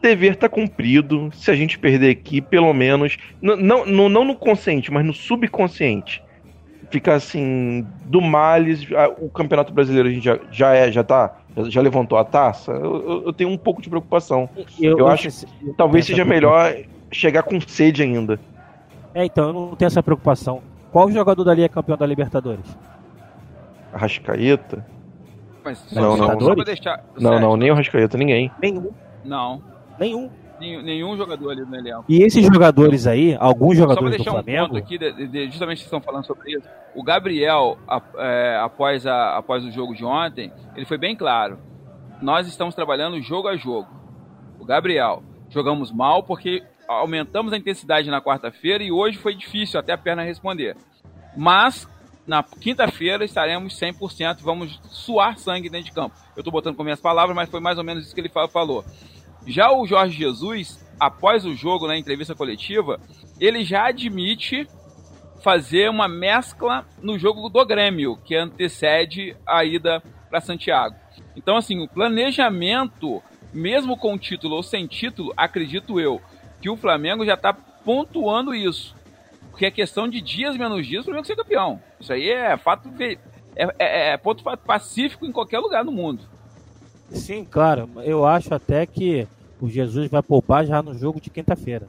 dever 0.00 0.36
tá 0.36 0.48
cumprido, 0.48 1.28
se 1.34 1.50
a 1.50 1.54
gente 1.54 1.78
perder 1.78 2.08
aqui, 2.08 2.40
pelo 2.40 2.72
menos, 2.72 3.18
não, 3.42 3.84
não, 3.84 4.08
não 4.08 4.24
no 4.24 4.34
consciente, 4.34 4.90
mas 4.90 5.04
no 5.04 5.12
subconsciente, 5.12 6.22
fica 6.90 7.12
assim, 7.12 7.86
do 8.06 8.22
males, 8.22 8.86
o 9.20 9.28
Campeonato 9.28 9.74
Brasileiro 9.74 10.08
a 10.08 10.12
gente 10.12 10.24
já, 10.24 10.38
já 10.50 10.74
é, 10.74 10.90
já 10.90 11.04
tá, 11.04 11.36
já 11.68 11.82
levantou 11.82 12.16
a 12.16 12.24
taça, 12.24 12.72
eu, 12.72 13.24
eu 13.26 13.32
tenho 13.34 13.50
um 13.50 13.58
pouco 13.58 13.82
de 13.82 13.90
preocupação. 13.90 14.48
Eu, 14.80 15.00
eu 15.00 15.06
acho 15.06 15.28
que 15.28 15.74
talvez 15.76 16.06
seja 16.06 16.24
melhor 16.24 16.74
chegar 17.10 17.42
com 17.42 17.60
sede 17.60 18.02
ainda. 18.02 18.40
É, 19.14 19.24
então, 19.24 19.48
eu 19.48 19.52
não 19.52 19.76
tenho 19.76 19.86
essa 19.86 20.02
preocupação. 20.02 20.62
Qual 20.90 21.10
jogador 21.10 21.44
dali 21.44 21.62
é 21.62 21.68
campeão 21.68 21.96
da 21.96 22.06
Libertadores? 22.06 22.66
Arrascaeta? 23.92 24.86
Mas 25.64 25.92
não, 25.92 26.16
não, 26.16 26.34
não, 26.34 26.54
deixar... 26.56 27.04
não, 27.18 27.38
não, 27.38 27.56
nem 27.56 27.70
o 27.70 27.74
Arrascaeta, 27.74 28.18
ninguém. 28.18 28.50
Nenhum. 28.60 28.90
Não. 29.24 29.62
Nenhum. 29.98 30.30
Nenhum, 30.58 30.82
nenhum 30.82 31.16
jogador 31.16 31.50
ali 31.50 31.62
no 31.62 31.74
elenco. 31.74 32.04
E 32.08 32.22
esses 32.22 32.44
jogadores 32.44 33.06
aí, 33.06 33.36
alguns 33.40 33.76
jogadores 33.76 34.16
do 34.16 34.24
Flamengo... 34.24 34.64
Um 34.64 34.68
ponto 34.68 34.78
aqui, 34.78 34.96
de, 34.96 35.26
de, 35.26 35.46
justamente 35.50 35.78
vocês 35.78 35.86
estão 35.86 36.00
falando 36.00 36.24
sobre 36.24 36.52
isso. 36.52 36.68
O 36.94 37.02
Gabriel, 37.02 37.78
a, 37.88 38.00
é, 38.18 38.60
após, 38.62 39.04
a, 39.04 39.36
após 39.36 39.64
o 39.64 39.72
jogo 39.72 39.94
de 39.94 40.04
ontem, 40.04 40.52
ele 40.76 40.86
foi 40.86 40.98
bem 40.98 41.16
claro. 41.16 41.58
Nós 42.20 42.46
estamos 42.46 42.76
trabalhando 42.76 43.20
jogo 43.20 43.48
a 43.48 43.56
jogo. 43.56 43.88
O 44.60 44.64
Gabriel, 44.64 45.24
jogamos 45.48 45.90
mal 45.90 46.22
porque 46.22 46.62
aumentamos 46.88 47.52
a 47.52 47.56
intensidade 47.56 48.10
na 48.10 48.20
quarta-feira 48.20 48.82
e 48.82 48.92
hoje 48.92 49.18
foi 49.18 49.34
difícil 49.34 49.78
até 49.78 49.92
a 49.92 49.98
perna 49.98 50.22
responder. 50.22 50.76
Mas 51.36 51.88
na 52.26 52.42
quinta-feira 52.42 53.24
estaremos 53.24 53.78
100%, 53.78 54.38
vamos 54.40 54.78
suar 54.84 55.38
sangue 55.38 55.68
dentro 55.68 55.86
de 55.86 55.92
campo. 55.92 56.14
Eu 56.36 56.40
estou 56.40 56.52
botando 56.52 56.76
com 56.76 56.84
minhas 56.84 57.00
palavras, 57.00 57.34
mas 57.34 57.50
foi 57.50 57.60
mais 57.60 57.78
ou 57.78 57.84
menos 57.84 58.04
isso 58.04 58.14
que 58.14 58.20
ele 58.20 58.30
falou. 58.50 58.84
Já 59.46 59.72
o 59.72 59.86
Jorge 59.86 60.16
Jesus, 60.16 60.84
após 61.00 61.44
o 61.44 61.54
jogo 61.54 61.86
na 61.86 61.98
entrevista 61.98 62.34
coletiva, 62.34 63.00
ele 63.40 63.64
já 63.64 63.86
admite 63.86 64.68
fazer 65.42 65.90
uma 65.90 66.06
mescla 66.06 66.86
no 67.02 67.18
jogo 67.18 67.48
do 67.48 67.66
Grêmio, 67.66 68.16
que 68.24 68.36
antecede 68.36 69.36
a 69.44 69.64
ida 69.64 70.00
para 70.30 70.40
Santiago. 70.40 70.94
Então, 71.34 71.56
assim, 71.56 71.82
o 71.82 71.88
planejamento, 71.88 73.20
mesmo 73.52 73.96
com 73.96 74.16
título 74.16 74.54
ou 74.54 74.62
sem 74.62 74.86
título, 74.86 75.32
acredito 75.36 75.98
eu, 75.98 76.20
que 76.62 76.70
o 76.70 76.76
Flamengo 76.76 77.26
já 77.26 77.34
está 77.34 77.52
pontuando 77.52 78.54
isso. 78.54 78.94
Porque 79.50 79.66
é 79.66 79.70
questão 79.70 80.08
de 80.08 80.20
dias 80.20 80.56
menos 80.56 80.86
dias 80.86 81.02
o 81.02 81.04
Flamengo 81.06 81.26
ser 81.26 81.36
campeão. 81.36 81.80
Isso 82.00 82.12
aí 82.12 82.30
é 82.30 82.56
fato 82.56 82.88
é, 83.00 83.18
é, 83.56 84.12
é 84.12 84.16
ponto 84.16 84.42
pacífico 84.58 85.26
em 85.26 85.32
qualquer 85.32 85.58
lugar 85.58 85.84
no 85.84 85.92
mundo. 85.92 86.22
Sim, 87.10 87.44
claro. 87.44 87.90
Eu 88.04 88.24
acho 88.24 88.54
até 88.54 88.86
que 88.86 89.26
o 89.60 89.68
Jesus 89.68 90.08
vai 90.08 90.22
poupar 90.22 90.64
já 90.64 90.80
no 90.80 90.94
jogo 90.94 91.20
de 91.20 91.28
quinta-feira. 91.28 91.86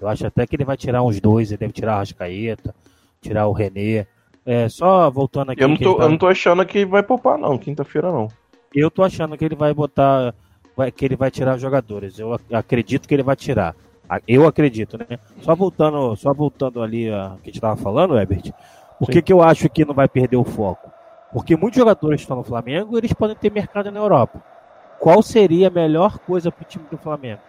Eu 0.00 0.08
acho 0.08 0.26
até 0.26 0.46
que 0.46 0.56
ele 0.56 0.64
vai 0.64 0.76
tirar 0.76 1.02
uns 1.02 1.20
dois, 1.20 1.50
ele 1.50 1.58
deve 1.58 1.72
tirar 1.72 1.94
a 1.94 1.98
Rascaeta, 1.98 2.74
tirar 3.20 3.46
o 3.46 3.52
René. 3.52 4.06
É, 4.46 4.68
só 4.68 5.10
voltando 5.10 5.50
aqui. 5.50 5.62
Eu 5.62 5.68
não 5.68 5.76
tô, 5.76 5.96
tá... 5.96 6.04
eu 6.04 6.08
não 6.08 6.18
tô 6.18 6.26
achando 6.26 6.64
que 6.64 6.84
vai 6.84 7.02
poupar, 7.02 7.38
não, 7.38 7.58
quinta-feira 7.58 8.10
não. 8.10 8.28
Eu 8.74 8.90
tô 8.90 9.02
achando 9.02 9.36
que 9.36 9.44
ele 9.44 9.54
vai 9.54 9.74
botar. 9.74 10.34
Vai, 10.76 10.90
que 10.90 11.04
ele 11.04 11.16
vai 11.16 11.30
tirar 11.30 11.56
jogadores. 11.58 12.18
Eu 12.18 12.38
acredito 12.52 13.06
que 13.06 13.14
ele 13.14 13.22
vai 13.22 13.36
tirar. 13.36 13.74
Eu 14.28 14.46
acredito, 14.46 14.98
né? 14.98 15.18
Só 15.40 15.54
voltando, 15.54 16.14
só 16.16 16.34
voltando 16.34 16.82
ali 16.82 17.10
a 17.10 17.36
que 17.42 17.50
a 17.50 17.52
gente 17.52 17.60
tava 17.60 17.76
falando, 17.76 18.18
Herbert. 18.18 18.52
Por 18.98 19.08
que, 19.08 19.22
que 19.22 19.32
eu 19.32 19.42
acho 19.42 19.68
que 19.68 19.84
não 19.84 19.94
vai 19.94 20.08
perder 20.08 20.36
o 20.36 20.44
foco? 20.44 20.90
Porque 21.32 21.56
muitos 21.56 21.78
jogadores 21.78 22.20
estão 22.20 22.36
no 22.36 22.44
Flamengo 22.44 22.96
eles 22.96 23.12
podem 23.12 23.34
ter 23.34 23.50
mercado 23.50 23.90
na 23.90 23.98
Europa. 23.98 24.42
Qual 25.00 25.22
seria 25.22 25.68
a 25.68 25.70
melhor 25.70 26.18
coisa 26.18 26.50
para 26.50 26.62
o 26.62 26.66
time 26.66 26.84
do 26.90 26.96
Flamengo? 26.96 27.40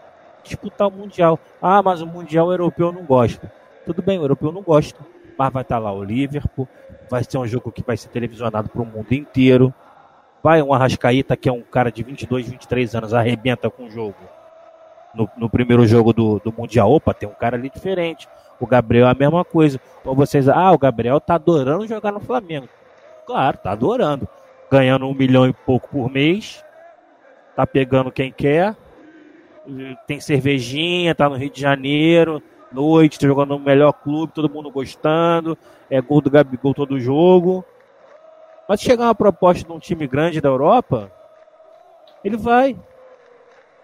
Disputar 0.43 0.87
o 0.87 0.91
Mundial. 0.91 1.39
Ah, 1.61 1.81
mas 1.83 2.01
o 2.01 2.07
Mundial 2.07 2.51
europeu 2.51 2.91
não 2.91 3.03
gosta. 3.03 3.51
Tudo 3.85 4.01
bem, 4.01 4.17
o 4.17 4.23
europeu 4.23 4.51
não 4.51 4.61
gosta. 4.61 4.99
Mas 5.37 5.53
vai 5.53 5.61
estar 5.61 5.75
tá 5.75 5.79
lá 5.79 5.93
o 5.93 6.03
Liverpool. 6.03 6.67
Vai 7.09 7.23
ser 7.23 7.37
um 7.37 7.47
jogo 7.47 7.71
que 7.71 7.83
vai 7.83 7.95
ser 7.95 8.09
televisionado 8.09 8.69
para 8.69 8.81
o 8.81 8.85
mundo 8.85 9.11
inteiro. 9.11 9.73
Vai 10.45 10.61
um 10.61 10.71
Arrascaíta, 10.71 11.35
que 11.35 11.49
é 11.49 11.51
um 11.51 11.63
cara 11.63 11.91
de 11.91 12.03
22, 12.03 12.47
23 12.47 12.93
anos, 12.93 13.15
arrebenta 13.15 13.67
com 13.67 13.85
o 13.85 13.89
jogo. 13.89 14.13
No, 15.11 15.27
no 15.35 15.49
primeiro 15.49 15.87
jogo 15.87 16.13
do, 16.13 16.37
do 16.37 16.53
Mundial. 16.55 16.91
Opa, 16.91 17.15
tem 17.15 17.27
um 17.27 17.33
cara 17.33 17.57
ali 17.57 17.67
diferente. 17.67 18.27
O 18.59 18.67
Gabriel 18.67 19.07
é 19.07 19.09
a 19.09 19.15
mesma 19.15 19.43
coisa. 19.43 19.81
Ou 20.03 20.13
vocês, 20.13 20.47
ah, 20.47 20.71
o 20.71 20.77
Gabriel 20.77 21.19
tá 21.19 21.33
adorando 21.33 21.87
jogar 21.87 22.11
no 22.11 22.19
Flamengo. 22.19 22.69
Claro, 23.25 23.57
tá 23.57 23.71
adorando. 23.71 24.27
Ganhando 24.69 25.07
um 25.07 25.15
milhão 25.15 25.47
e 25.47 25.51
pouco 25.51 25.89
por 25.89 26.11
mês. 26.11 26.63
Tá 27.55 27.65
pegando 27.65 28.11
quem 28.11 28.31
quer. 28.31 28.75
Tem 30.05 30.19
cervejinha, 30.19 31.15
tá 31.15 31.27
no 31.27 31.37
Rio 31.37 31.49
de 31.49 31.59
Janeiro. 31.59 32.39
Noite, 32.71 33.17
tá 33.17 33.25
jogando 33.25 33.57
no 33.57 33.59
melhor 33.59 33.93
clube, 33.93 34.31
todo 34.31 34.47
mundo 34.47 34.69
gostando. 34.69 35.57
É 35.89 35.99
gol 35.99 36.21
do 36.21 36.29
Gabigol 36.29 36.75
todo 36.75 36.99
jogo. 36.99 37.65
Mas 38.67 38.79
se 38.79 38.85
chegar 38.85 39.05
uma 39.05 39.15
proposta 39.15 39.63
de 39.63 39.71
um 39.71 39.79
time 39.79 40.07
grande 40.07 40.41
da 40.41 40.49
Europa, 40.49 41.11
ele 42.23 42.37
vai. 42.37 42.75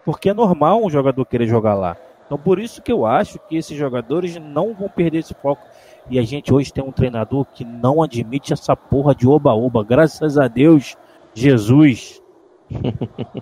Porque 0.04 0.30
é 0.30 0.34
normal 0.34 0.84
um 0.84 0.90
jogador 0.90 1.26
querer 1.26 1.48
jogar 1.48 1.76
lá. 1.76 1.96
Então 2.26 2.38
por 2.38 2.60
isso 2.60 2.82
que 2.82 2.92
eu 2.92 3.06
acho 3.06 3.40
que 3.40 3.58
esses 3.58 3.78
jogadores 3.78 4.36
não 4.38 4.74
vão 4.74 4.90
perder 4.90 5.20
esse 5.20 5.34
foco. 5.34 5.62
E 6.10 6.18
a 6.18 6.24
gente 6.24 6.54
hoje 6.54 6.74
tem 6.74 6.84
um 6.84 6.92
treinador 6.92 7.46
que 7.46 7.64
não 7.64 8.02
admite 8.02 8.54
essa 8.54 8.76
porra 8.76 9.14
de 9.14 9.28
oba-oba. 9.28 9.84
Graças 9.84 10.38
a 10.38 10.48
Deus, 10.48 10.98
Jesus. 11.34 12.22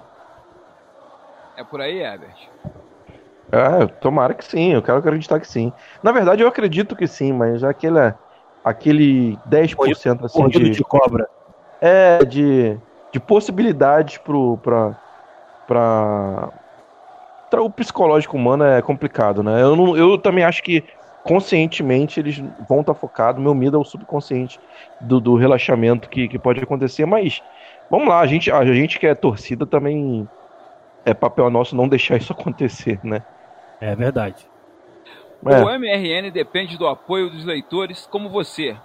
é 1.56 1.64
por 1.64 1.82
aí, 1.82 2.00
Herbert? 2.00 2.50
É, 3.52 3.88
tomara 3.88 4.34
que 4.34 4.46
sim, 4.46 4.74
eu 4.74 4.82
quero 4.82 5.00
acreditar 5.00 5.40
que 5.40 5.48
sim. 5.48 5.74
Na 6.04 6.12
verdade, 6.12 6.44
eu 6.44 6.48
acredito 6.48 6.96
que 6.96 7.08
sim, 7.08 7.34
mas 7.34 7.64
aquele, 7.64 8.14
aquele 8.64 9.38
10% 9.50 10.26
assim 10.26 10.48
de, 10.50 10.70
de 10.70 10.84
cobra. 10.84 11.28
É, 11.82 12.24
de, 12.26 12.78
de 13.12 13.20
possibilidades 13.20 14.18
pro, 14.18 14.58
pra, 14.58 14.98
pra, 15.68 16.50
pra. 17.50 17.62
O 17.62 17.70
psicológico 17.70 18.36
humano 18.36 18.64
é 18.64 18.82
complicado, 18.82 19.42
né? 19.42 19.62
Eu, 19.62 19.76
não, 19.76 19.98
eu 19.98 20.18
também 20.18 20.44
acho 20.44 20.62
que 20.62 20.84
conscientemente 21.24 22.20
eles 22.20 22.38
vão 22.68 22.82
estar 22.82 22.94
tá 22.94 23.00
focados. 23.00 23.42
Meu 23.42 23.54
medo 23.54 23.78
é 23.78 23.80
o 23.80 23.86
subconsciente 23.86 24.60
do, 25.00 25.20
do 25.20 25.36
relaxamento 25.36 26.10
que, 26.10 26.28
que 26.28 26.40
pode 26.40 26.62
acontecer, 26.62 27.06
mas 27.06 27.42
vamos 27.90 28.10
lá, 28.10 28.20
a 28.20 28.28
gente, 28.28 28.52
a 28.52 28.66
gente 28.66 29.00
que 29.00 29.08
é 29.08 29.16
torcida 29.16 29.66
também 29.66 30.28
é 31.06 31.14
papel 31.14 31.50
nosso 31.50 31.76
não 31.76 31.88
deixar 31.88 32.18
isso 32.18 32.34
acontecer, 32.38 33.00
né? 33.04 33.24
É 33.80 33.96
verdade. 33.96 34.46
É. 35.46 35.64
O 35.64 35.70
MRN 35.70 36.32
depende 36.32 36.78
do 36.78 36.88
apoio 36.88 37.30
dos 37.30 37.46
leitores 37.46 38.06
como 38.08 38.30
você, 38.30 38.76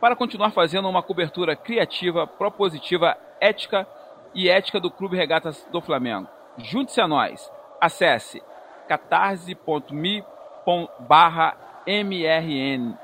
para 0.00 0.16
continuar 0.16 0.50
fazendo 0.50 0.88
uma 0.88 1.02
cobertura 1.02 1.54
criativa, 1.54 2.26
propositiva, 2.26 3.16
ética 3.40 3.86
e 4.34 4.48
ética 4.48 4.80
do 4.80 4.90
Clube 4.90 5.16
Regatas 5.16 5.66
do 5.70 5.80
Flamengo. 5.80 6.28
Junte-se 6.58 7.00
a 7.00 7.06
nós. 7.06 7.50
Acesse 7.80 8.42
catarse.me 8.88 10.24
MRN 11.86 12.94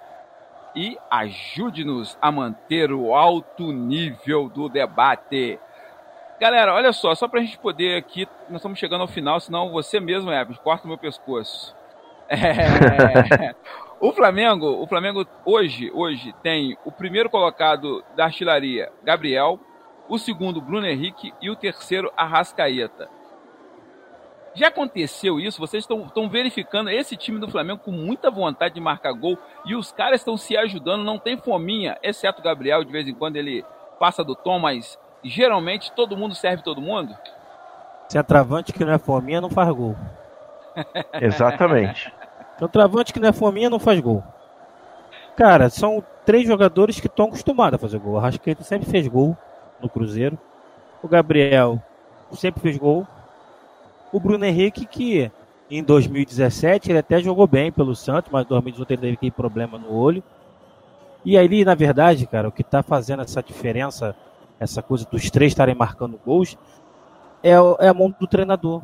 e 0.75 0.99
ajude-nos 1.11 2.19
a 2.21 2.33
manter 2.33 2.93
o 2.93 3.15
alto 3.15 3.73
nível 3.73 4.49
do 4.49 4.69
debate. 4.69 5.59
Galera, 6.41 6.75
olha 6.75 6.93
só, 6.93 7.15
só 7.15 7.29
para 7.29 7.41
a 7.41 7.43
gente 7.43 7.59
poder 7.59 7.97
aqui, 7.97 8.29
nós 8.49 8.57
estamos 8.57 8.79
chegando 8.79 9.03
ao 9.03 9.09
final, 9.09 9.39
senão 9.41 9.71
você 9.71 10.01
mesmo, 10.01 10.31
Herbert, 10.31 10.59
corta 10.59 10.85
o 10.85 10.89
meu 10.89 10.99
pescoço. 10.99 11.76
É, 12.29 13.55
o 14.01 14.13
Flamengo, 14.13 14.83
o 14.83 14.87
Flamengo 14.87 15.27
hoje, 15.45 15.91
hoje 15.95 16.35
tem 16.43 16.77
o 16.85 16.93
primeiro 16.93 17.31
colocado 17.31 18.05
da 18.17 18.25
artilharia, 18.25 18.91
Gabriel, 19.03 19.61
o 20.09 20.19
segundo, 20.19 20.61
Bruno 20.61 20.87
Henrique 20.87 21.33
e 21.41 21.51
o 21.51 21.57
terceiro, 21.57 22.13
Arrascaeta. 22.17 23.09
Já 24.55 24.69
aconteceu 24.69 25.39
isso? 25.39 25.61
Vocês 25.61 25.85
estão 25.85 26.29
verificando 26.31 26.89
esse 26.89 27.15
time 27.15 27.39
do 27.39 27.49
Flamengo 27.49 27.83
com 27.85 27.91
muita 27.91 28.31
vontade 28.31 28.75
de 28.75 28.81
marcar 28.81 29.13
gol 29.13 29.37
e 29.67 29.75
os 29.75 29.93
caras 29.93 30.21
estão 30.21 30.37
se 30.37 30.57
ajudando, 30.57 31.05
não 31.05 31.19
tem 31.19 31.37
fominha, 31.37 31.99
exceto 32.03 32.41
o 32.41 32.45
Gabriel, 32.45 32.83
de 32.83 32.91
vez 32.91 33.07
em 33.07 33.15
quando 33.15 33.37
ele 33.37 33.65
passa 34.01 34.25
do 34.25 34.35
tom, 34.35 34.59
mas 34.59 34.99
geralmente 35.23 35.93
todo 35.93 36.17
mundo 36.17 36.35
serve 36.35 36.63
todo 36.63 36.81
mundo? 36.81 37.15
Se 38.09 38.17
é 38.17 38.23
travante 38.23 38.73
que 38.73 38.85
não 38.85 38.95
é 38.95 38.99
fominha, 38.99 39.41
não 39.41 39.51
faz 39.51 39.69
gol. 39.71 39.97
Exatamente. 41.21 42.13
Travante 42.73 43.13
que 43.13 43.21
não 43.21 43.29
é 43.29 43.33
fominha, 43.33 43.71
não 43.71 43.79
faz 43.79 44.01
gol. 44.01 44.23
Cara, 45.37 45.69
são 45.69 46.03
três 46.25 46.47
jogadores 46.47 46.99
que 46.99 47.07
estão 47.07 47.27
acostumados 47.27 47.77
a 47.77 47.79
fazer 47.79 47.99
gol. 47.99 48.15
O 48.15 48.19
Arrascaeta 48.19 48.65
sempre 48.65 48.89
fez 48.89 49.07
gol 49.07 49.37
no 49.81 49.89
Cruzeiro. 49.89 50.39
O 51.03 51.09
Gabriel 51.09 51.81
sempre 52.33 52.63
fez 52.63 52.79
gol. 52.79 53.07
O 54.13 54.19
Bruno 54.19 54.45
Henrique, 54.45 54.87
que 54.87 55.31
em 55.71 55.83
2017 55.83 56.91
ele 56.91 56.99
até 56.99 57.21
jogou 57.21 57.47
bem 57.47 57.71
pelo 57.71 57.95
Santos, 57.95 58.31
mas 58.33 58.45
em 58.45 58.49
2018 58.49 59.05
ele 59.05 59.17
teve 59.17 59.31
problema 59.31 59.79
no 59.79 59.93
olho. 59.93 60.23
E 61.25 61.37
aí, 61.37 61.65
na 61.65 61.75
verdade, 61.75 62.27
cara, 62.27 62.49
o 62.49 62.53
que 62.53 62.63
está 62.63 62.83
fazendo 62.83 63.23
essa 63.23 63.43
diferença, 63.43 64.15
essa 64.59 64.81
coisa 64.81 65.07
dos 65.11 65.29
três 65.31 65.53
estarem 65.53 65.75
marcando 65.75 66.19
gols, 66.25 66.57
é, 67.43 67.51
é 67.51 67.89
a 67.89 67.95
mão 67.95 68.15
do 68.19 68.27
treinador. 68.27 68.81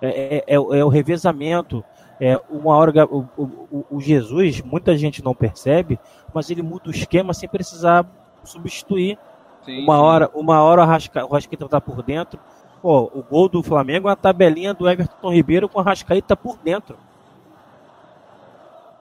É, 0.00 0.08
é, 0.08 0.44
é, 0.46 0.54
é 0.54 0.84
o 0.84 0.88
revezamento. 0.88 1.84
É, 2.20 2.38
uma 2.50 2.76
hora 2.76 3.06
o, 3.06 3.26
o, 3.36 3.86
o, 3.90 4.00
Jesus, 4.00 4.60
muita 4.60 4.96
gente 4.96 5.24
não 5.24 5.34
percebe, 5.34 5.98
mas 6.34 6.50
ele 6.50 6.62
muda 6.62 6.88
o 6.88 6.90
esquema 6.90 7.32
sem 7.32 7.48
precisar 7.48 8.06
substituir. 8.44 9.18
Sim, 9.64 9.82
uma 9.84 10.00
hora, 10.00 10.30
uma 10.34 10.62
hora 10.62 10.82
o 10.82 11.32
Rascaeta 11.32 11.64
está 11.64 11.80
por 11.80 12.02
dentro, 12.02 12.38
Pô, 12.82 13.10
o 13.14 13.22
gol 13.22 13.48
do 13.48 13.62
Flamengo 13.62 14.08
é 14.08 14.12
a 14.12 14.16
tabelinha 14.16 14.72
do 14.72 14.88
Everton 14.88 15.32
Ribeiro 15.32 15.68
com 15.68 15.80
a 15.80 15.82
Rascaíta 15.82 16.34
por 16.34 16.56
dentro. 16.56 16.96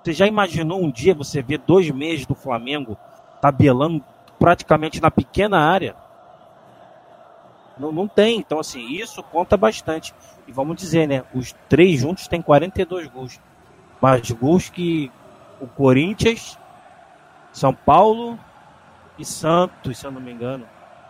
Você 0.03 0.11
já 0.11 0.27
imaginou 0.27 0.81
um 0.81 0.91
dia 0.91 1.15
você 1.15 1.41
ver 1.41 1.59
dois 1.59 1.89
meses 1.89 2.25
do 2.25 2.35
Flamengo 2.35 2.97
tabelando 3.41 4.03
praticamente 4.37 5.01
na 5.01 5.09
pequena 5.09 5.59
área? 5.59 5.95
Não, 7.79 7.91
não 7.91 8.07
tem. 8.07 8.39
Então, 8.39 8.59
assim, 8.59 8.85
isso 8.91 9.23
conta 9.23 9.55
bastante. 9.55 10.13
E 10.47 10.51
vamos 10.51 10.75
dizer, 10.75 11.07
né? 11.07 11.23
Os 11.33 11.55
três 11.69 12.01
juntos 12.01 12.27
têm 12.27 12.41
42 12.41 13.07
gols. 13.07 13.39
Mais 14.01 14.29
gols 14.31 14.69
que 14.69 15.11
o 15.61 15.67
Corinthians, 15.67 16.57
São 17.53 17.73
Paulo 17.73 18.37
e 19.17 19.25
Santos, 19.25 19.97
se 19.97 20.05
eu 20.05 20.11
não 20.11 20.21
me 20.21 20.31
engano. 20.31 20.65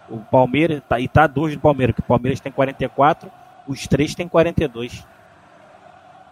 O 0.10 0.20
Palmeiras, 0.20 0.82
tá, 0.88 1.00
e 1.00 1.08
tá 1.08 1.28
dois 1.28 1.54
do 1.56 1.60
Palmeiras, 1.60 1.96
que 1.96 2.02
o 2.02 2.06
Palmeiras 2.06 2.40
tem 2.40 2.52
44, 2.52 3.32
os 3.68 3.88
três 3.88 4.16
tem 4.16 4.28
42. 4.28 5.06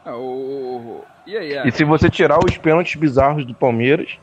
Ah, 0.03 0.15
o... 0.15 1.03
E, 1.25 1.37
aí, 1.37 1.53
é? 1.53 1.67
e 1.67 1.71
se 1.71 1.83
você 1.83 2.09
tirar 2.09 2.39
os 2.43 2.57
pênaltis 2.57 2.95
bizarros 2.95 3.45
do 3.45 3.53
Palmeiras, 3.53 4.17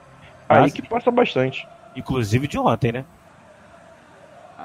aí 0.49 0.71
que 0.73 0.83
passa 0.83 1.11
bastante. 1.11 1.69
Inclusive 1.95 2.49
de 2.49 2.59
ontem, 2.59 2.91
né? 2.91 3.05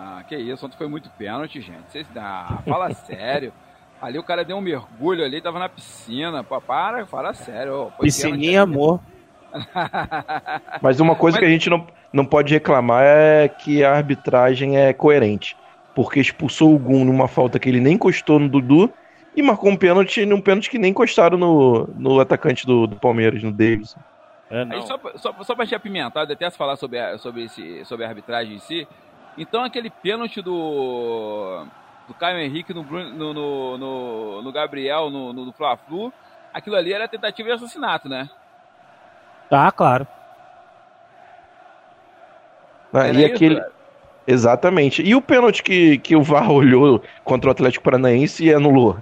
Ah, 0.02 0.24
que 0.26 0.38
isso, 0.38 0.66
ontem 0.66 0.78
foi 0.78 0.88
muito 0.88 1.10
pênalti, 1.10 1.60
gente. 1.60 1.84
Vocês 1.90 2.08
ah, 2.16 2.60
fala 2.66 2.94
sério. 2.96 3.52
Ali 4.02 4.18
o 4.18 4.24
cara 4.24 4.46
deu 4.46 4.56
um 4.56 4.62
mergulho 4.62 5.26
ali, 5.26 5.42
tava 5.42 5.60
na 5.60 5.68
piscina. 5.68 6.42
Pô, 6.42 6.62
para, 6.62 7.06
fala 7.06 7.34
sério. 7.34 7.92
Piscininha, 8.00 8.62
amor. 8.62 9.02
Mas 10.82 11.02
uma 11.02 11.18
coisa 11.18 11.36
Mas... 11.36 11.42
que 11.42 11.46
a 11.46 11.52
gente 11.52 11.70
não, 11.70 11.86
não 12.14 12.26
pode 12.26 12.54
reclamar 12.54 13.04
é 13.04 13.50
que 13.50 13.84
a 13.84 13.94
arbitragem 13.94 14.78
é 14.78 14.94
coerente. 14.94 15.58
Porque 15.94 16.22
expulsou 16.22 16.74
o 16.74 16.80
Gum 16.80 17.04
numa 17.04 17.28
falta 17.28 17.60
que 17.60 17.68
ele 17.68 17.82
nem 17.82 17.96
encostou 17.96 18.40
no 18.40 18.48
Dudu 18.48 18.90
e 19.36 19.42
marcou 19.42 19.70
um 19.70 19.76
pênalti 19.76 20.26
num 20.26 20.40
pênalti 20.40 20.70
que 20.70 20.80
nem 20.80 20.92
encostaram 20.92 21.38
no, 21.38 21.88
no 21.98 22.22
atacante 22.22 22.66
do, 22.66 22.88
do 22.88 22.96
Palmeiras, 22.96 23.44
no 23.44 23.52
Davis. 23.52 23.98
É, 24.50 24.82
só, 24.82 24.98
só, 25.16 25.44
só 25.44 25.56
pra 25.56 25.66
gente 25.66 25.76
apimentar, 25.76 26.24
até 26.24 26.50
falar 26.52 26.78
sobre 26.78 27.00
a, 27.00 27.18
sobre, 27.18 27.44
esse, 27.44 27.84
sobre 27.84 28.06
a 28.06 28.08
arbitragem 28.08 28.56
em 28.56 28.60
si. 28.60 28.88
Então 29.39 29.63
aquele 29.63 29.89
pênalti 29.89 30.41
do, 30.41 31.65
do 32.06 32.13
Caio 32.13 32.38
Henrique 32.39 32.73
no, 32.73 32.84
no, 32.84 33.34
no, 33.34 33.78
no, 33.78 34.41
no 34.41 34.52
Gabriel, 34.52 35.10
no, 35.10 35.32
no, 35.32 35.45
no 35.45 35.54
Fla-Flu, 35.54 36.12
aquilo 36.54 36.75
ali 36.75 36.91
era 36.91 37.08
tentativa 37.08 37.47
de 37.47 37.56
assassinato, 37.56 38.10
né? 38.10 38.30
Ah, 39.49 39.71
claro. 39.71 40.06
Ah, 42.93 43.08
e 43.08 43.23
aquele. 43.23 43.63
Exatamente. 44.28 45.02
E 45.02 45.15
o 45.15 45.21
pênalti 45.21 45.63
que, 45.63 45.97
que 45.99 46.15
o 46.15 46.21
VAR 46.21 46.52
olhou 46.52 47.02
contra 47.23 47.47
o 47.47 47.52
Atlético 47.52 47.84
Paranaense 47.84 48.45
e 48.45 48.54
anulou? 48.54 48.97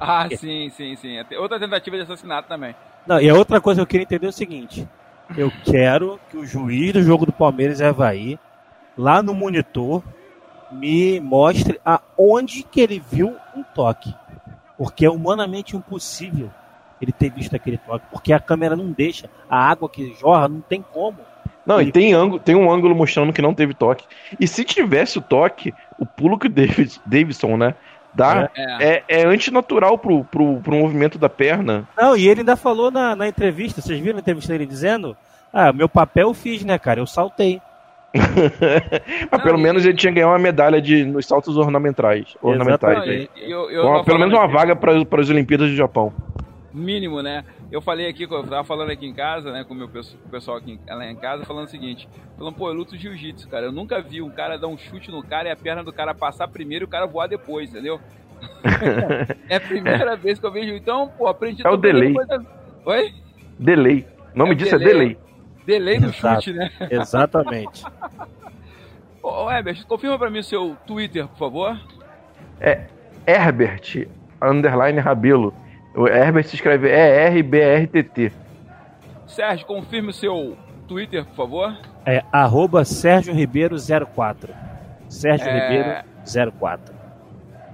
Ah, 0.00 0.28
sim, 0.28 0.68
sim, 0.70 0.96
sim. 0.96 1.16
Outra 1.38 1.60
tentativa 1.60 1.96
de 1.96 2.02
assassinato 2.02 2.48
também. 2.48 2.74
Não, 3.06 3.20
e 3.20 3.30
a 3.30 3.34
outra 3.34 3.60
coisa 3.60 3.78
que 3.78 3.82
eu 3.82 3.86
queria 3.86 4.02
entender 4.02 4.26
é 4.26 4.30
o 4.30 4.32
seguinte: 4.32 4.88
eu 5.36 5.52
quero 5.64 6.18
que 6.28 6.36
o 6.36 6.44
juiz 6.44 6.92
do 6.92 7.02
jogo 7.02 7.24
do 7.24 7.32
Palmeiras 7.32 7.78
e 7.78 7.84
Havaí, 7.84 8.38
lá 8.96 9.22
no 9.22 9.34
monitor, 9.34 10.02
me 10.70 11.20
mostre 11.20 11.80
aonde 11.84 12.62
que 12.62 12.80
ele 12.80 13.02
viu 13.10 13.36
um 13.56 13.62
toque. 13.62 14.14
Porque 14.76 15.06
é 15.06 15.10
humanamente 15.10 15.76
impossível 15.76 16.50
ele 17.00 17.12
ter 17.12 17.30
visto 17.30 17.54
aquele 17.54 17.78
toque, 17.78 18.06
porque 18.10 18.32
a 18.32 18.40
câmera 18.40 18.74
não 18.74 18.90
deixa, 18.90 19.28
a 19.48 19.58
água 19.58 19.88
que 19.88 20.14
jorra 20.14 20.48
não 20.48 20.60
tem 20.60 20.82
como. 20.82 21.18
Não, 21.66 21.80
ele... 21.80 21.90
e 21.90 21.92
tem, 21.92 22.12
ângulo, 22.12 22.40
tem 22.40 22.54
um 22.54 22.70
ângulo 22.70 22.94
mostrando 22.94 23.32
que 23.32 23.42
não 23.42 23.54
teve 23.54 23.74
toque. 23.74 24.04
E 24.38 24.46
se 24.46 24.64
tivesse 24.64 25.18
o 25.18 25.22
toque, 25.22 25.72
o 25.98 26.04
pulo 26.04 26.38
que 26.38 26.46
o 26.46 26.50
David, 26.50 27.00
Davidson, 27.06 27.56
né, 27.56 27.74
dá 28.12 28.50
é, 28.54 29.02
é, 29.08 29.20
é 29.20 29.26
antinatural 29.26 29.98
pro, 29.98 30.24
pro, 30.24 30.60
pro 30.60 30.76
movimento 30.76 31.18
da 31.18 31.28
perna. 31.28 31.86
Não, 31.96 32.16
e 32.16 32.28
ele 32.28 32.40
ainda 32.40 32.56
falou 32.56 32.90
na, 32.90 33.16
na 33.16 33.28
entrevista, 33.28 33.80
vocês 33.80 33.98
viram 33.98 34.16
a 34.16 34.20
entrevista 34.20 34.52
dele 34.52 34.66
dizendo? 34.66 35.16
Ah, 35.52 35.72
meu 35.72 35.88
papel 35.88 36.28
eu 36.28 36.34
fiz, 36.34 36.64
né, 36.64 36.78
cara? 36.78 37.00
Eu 37.00 37.06
saltei. 37.06 37.60
Mas 39.30 39.42
pelo 39.42 39.58
menos 39.58 39.84
ele 39.84 39.96
tinha 39.96 40.12
ganhado 40.12 40.32
uma 40.32 40.38
medalha 40.38 40.80
de, 40.80 41.04
nos 41.04 41.26
saltos 41.26 41.56
ornamentais. 41.56 42.36
ornamentais 42.40 43.28
eu, 43.36 43.70
eu, 43.70 43.82
eu 43.82 44.04
pelo 44.04 44.18
menos 44.18 44.32
uma 44.32 44.46
vaga 44.46 44.76
para 44.76 44.92
as 45.20 45.30
Olimpíadas 45.30 45.68
do 45.70 45.76
Japão 45.76 46.12
mínimo, 46.74 47.22
né? 47.22 47.44
Eu 47.70 47.80
falei 47.80 48.08
aqui, 48.08 48.24
eu 48.24 48.42
tava 48.42 48.64
falando 48.64 48.90
aqui 48.90 49.06
em 49.06 49.14
casa, 49.14 49.52
né, 49.52 49.64
com 49.64 49.72
o 49.72 49.76
meu 49.76 49.88
pessoal 50.30 50.56
aqui 50.56 50.78
lá 50.86 51.08
em 51.08 51.16
casa, 51.16 51.44
falando 51.44 51.66
o 51.66 51.70
seguinte, 51.70 52.08
falando, 52.36 52.54
pô, 52.54 52.68
eu 52.68 52.74
luto 52.74 52.96
jiu-jitsu, 52.96 53.48
cara, 53.48 53.66
eu 53.66 53.72
nunca 53.72 54.02
vi 54.02 54.20
um 54.20 54.30
cara 54.30 54.58
dar 54.58 54.66
um 54.66 54.76
chute 54.76 55.10
no 55.10 55.22
cara 55.22 55.48
e 55.48 55.52
a 55.52 55.56
perna 55.56 55.84
do 55.84 55.92
cara 55.92 56.14
passar 56.14 56.48
primeiro 56.48 56.84
e 56.84 56.86
o 56.86 56.90
cara 56.90 57.06
voar 57.06 57.28
depois, 57.28 57.70
entendeu? 57.70 58.00
é 59.48 59.56
a 59.56 59.60
primeira 59.60 60.16
vez 60.16 60.38
que 60.38 60.44
eu 60.44 60.50
vejo, 60.50 60.74
então, 60.74 61.08
pô, 61.16 61.28
aprendi... 61.28 61.64
É 61.64 61.70
o 61.70 61.76
delay. 61.76 62.12
Da... 62.12 62.40
Oi? 62.86 63.14
Delay. 63.58 64.06
O 64.34 64.38
nome 64.38 64.52
é 64.52 64.54
disso 64.54 64.76
delay. 64.76 64.86
é 64.86 64.92
delay. 64.92 65.18
Delay 65.64 65.98
do 65.98 66.12
chute, 66.12 66.52
né? 66.52 66.70
Exatamente. 66.90 67.84
Ô, 69.22 69.50
Herbert, 69.50 69.86
confirma 69.86 70.18
pra 70.18 70.30
mim 70.30 70.40
o 70.40 70.44
seu 70.44 70.76
Twitter, 70.86 71.26
por 71.28 71.38
favor. 71.38 71.80
É 72.60 72.86
Herbert, 73.26 74.06
underline 74.40 75.00
Rabelo. 75.00 75.54
O 75.94 76.06
Herbert 76.06 76.44
se 76.44 76.56
escreve 76.56 76.88
E-R-B-R-T-T. 76.88 78.32
Sérgio, 79.26 79.66
confirme 79.66 80.10
o 80.10 80.12
seu 80.12 80.56
Twitter, 80.86 81.24
por 81.24 81.34
favor. 81.34 81.78
É 82.04 82.22
arroba 82.30 82.84
Sérgio 82.84 83.32
Ribeiro 83.34 83.76
04. 84.14 84.52
Sérgio 85.08 85.48
é... 85.48 85.68
Ribeiro 85.68 86.52
04. 86.60 86.94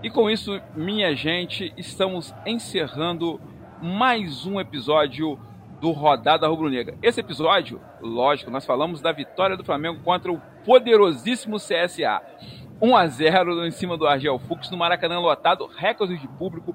E 0.03 0.11
com 0.11 0.31
isso, 0.31 0.61
minha 0.75 1.15
gente, 1.15 1.75
estamos 1.77 2.35
encerrando 2.47 3.41
mais 3.83 4.47
um 4.47 4.61
episódio 4.61 5.39
do 5.81 5.93
Rodada 5.93 6.47
Rubro 6.47 6.69
Negra. 6.69 6.97
Esse 7.03 7.21
episódio, 7.21 7.81
lógico, 8.01 8.51
nós 8.51 8.67
falamos 8.67 9.01
da 9.01 9.13
vitória 9.13 9.57
do 9.57 9.65
Flamengo 9.65 10.01
contra 10.03 10.31
o 10.31 10.41
poderosíssimo 10.65 11.57
CSA. 11.57 12.21
1 12.83 12.97
a 12.97 13.07
0 13.07 13.67
em 13.67 13.71
cima 13.71 13.97
do 13.97 14.07
Argel 14.07 14.39
Fux 14.39 14.71
no 14.71 14.77
Maracanã 14.79 15.19
lotado, 15.19 15.67
recorde 15.67 16.17
de 16.17 16.27
público, 16.27 16.75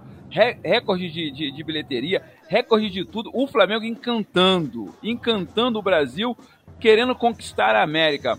recorde 0.63 1.09
de, 1.09 1.31
de, 1.31 1.51
de, 1.51 1.63
bilheteria, 1.63 2.21
recorde 2.47 2.89
de 2.89 3.05
tudo. 3.05 3.31
O 3.33 3.47
Flamengo 3.47 3.83
encantando, 3.83 4.93
encantando 5.01 5.79
o 5.79 5.81
Brasil, 5.81 6.37
querendo 6.79 7.15
conquistar 7.15 7.75
a 7.75 7.81
América. 7.81 8.37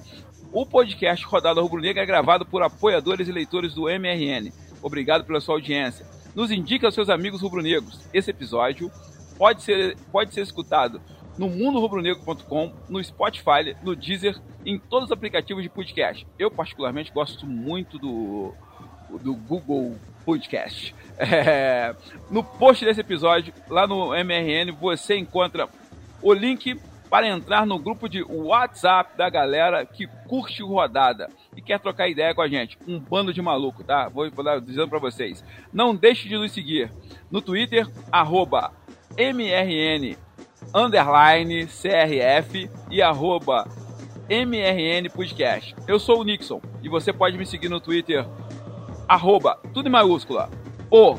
O 0.52 0.64
podcast 0.64 1.24
Rodada 1.26 1.61
Rubro 1.61 1.81
Negra 1.81 2.02
é 2.02 2.07
gravado 2.07 2.46
por 2.46 2.62
apoiadores 2.62 3.29
e 3.29 3.33
leitores 3.33 3.74
do 3.74 3.88
MRN. 3.88 4.52
Obrigado 4.81 5.24
pela 5.24 5.40
sua 5.40 5.57
audiência. 5.57 6.07
Nos 6.37 6.52
indique 6.52 6.87
aos 6.87 6.94
seus 6.94 7.09
amigos 7.09 7.42
rubro-negros. 7.42 8.09
Esse 8.14 8.31
episódio 8.31 8.90
pode 9.37 9.62
ser, 9.62 9.96
pode 10.11 10.33
ser 10.35 10.42
escutado 10.42 11.01
no 11.38 11.49
mundorubronegro.com, 11.49 12.72
no 12.88 13.03
Spotify, 13.03 13.77
no 13.83 13.94
Deezer, 13.94 14.37
em 14.64 14.79
todos 14.79 15.07
os 15.07 15.12
aplicativos 15.12 15.62
de 15.62 15.68
podcast. 15.68 16.27
Eu, 16.38 16.51
particularmente, 16.51 17.12
gosto 17.12 17.46
muito 17.46 17.99
do, 17.99 18.55
do 19.20 19.35
Google 19.35 19.96
Podcast. 20.25 20.94
É, 21.18 21.96
no 22.31 22.44
post 22.44 22.85
desse 22.85 23.01
episódio, 23.01 23.51
lá 23.70 23.87
no 23.87 24.14
MRN, 24.14 24.70
você 24.72 25.16
encontra 25.16 25.66
o 26.20 26.31
link 26.35 26.79
para 27.09 27.27
entrar 27.27 27.64
no 27.64 27.79
grupo 27.79 28.07
de 28.07 28.22
WhatsApp 28.22 29.16
da 29.16 29.31
galera 29.31 29.87
que 29.87 30.07
curte 30.29 30.62
o 30.62 30.66
Rodada 30.66 31.31
e 31.57 31.62
quer 31.62 31.81
trocar 31.81 32.09
ideia 32.09 32.35
com 32.35 32.42
a 32.42 32.49
gente. 32.49 32.77
Um 32.87 33.01
bando 33.01 33.33
de 33.33 33.40
maluco, 33.40 33.83
tá? 33.83 34.11
Vou, 34.11 34.31
vou 34.31 34.61
dizendo 34.61 34.88
para 34.88 34.99
vocês. 34.99 35.42
Não 35.72 35.94
deixe 35.94 36.29
de 36.29 36.37
nos 36.37 36.53
seguir 36.53 36.92
no 37.31 37.40
Twitter, 37.40 37.88
arroba 38.12 38.72
MRN 39.16 40.16
underline 40.75 41.66
CRF 41.66 42.71
e 42.90 43.03
arroba 43.03 43.66
MRN 44.29 45.09
Podcast. 45.14 45.75
Eu 45.87 45.99
sou 45.99 46.21
o 46.21 46.25
Nixon 46.25 46.61
e 46.83 46.88
você 46.88 47.12
pode 47.12 47.38
me 47.38 47.47
seguir 47.47 47.69
no 47.69 47.81
Twitter, 47.81 48.27
arroba, 49.09 49.59
tudo 49.73 49.88
em 49.88 49.92
maiúscula, 49.92 50.51
o 50.90 51.16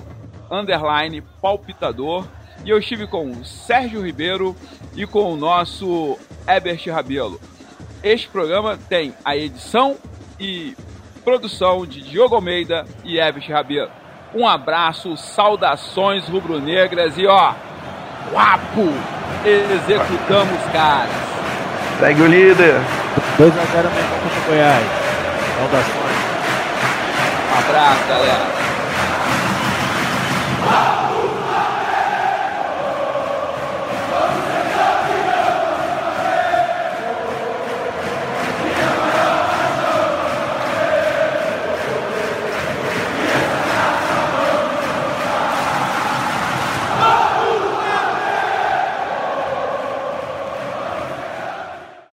underline 0.52 1.22
palpitador. 1.42 2.26
E 2.66 2.70
eu 2.70 2.78
estive 2.78 3.08
com 3.08 3.32
o 3.32 3.46
Sérgio 3.46 4.02
Ribeiro 4.02 4.56
e 4.96 5.06
com 5.06 5.32
o 5.32 5.38
nosso 5.38 6.18
Ebert 6.48 6.86
Rabelo. 6.90 7.40
Este 8.04 8.28
programa 8.28 8.78
tem 8.90 9.14
a 9.24 9.38
edição 9.38 9.96
e 10.40 10.76
produção 11.24 11.86
de 11.86 12.02
Diogo 12.02 12.36
Almeida 12.36 12.86
e 13.04 13.20
Ebert 13.20 13.50
Rabelo. 13.50 13.92
Um 14.34 14.46
abraço, 14.46 15.16
saudações 15.16 16.28
rubro-negras 16.28 17.18
e 17.18 17.26
ó, 17.26 17.54
guapo! 18.32 18.94
Executamos, 19.46 20.62
caras! 20.72 21.10
Segue 22.00 22.22
o 22.22 22.28
líder! 22.28 22.82
2x0 23.40 23.48
Mengão 23.48 24.20
contra 24.24 24.40
o 24.40 24.46
Goiás. 24.48 24.84
Saudações. 25.58 26.18
Um 27.50 27.60
abraço, 27.60 28.08
galera! 28.08 28.57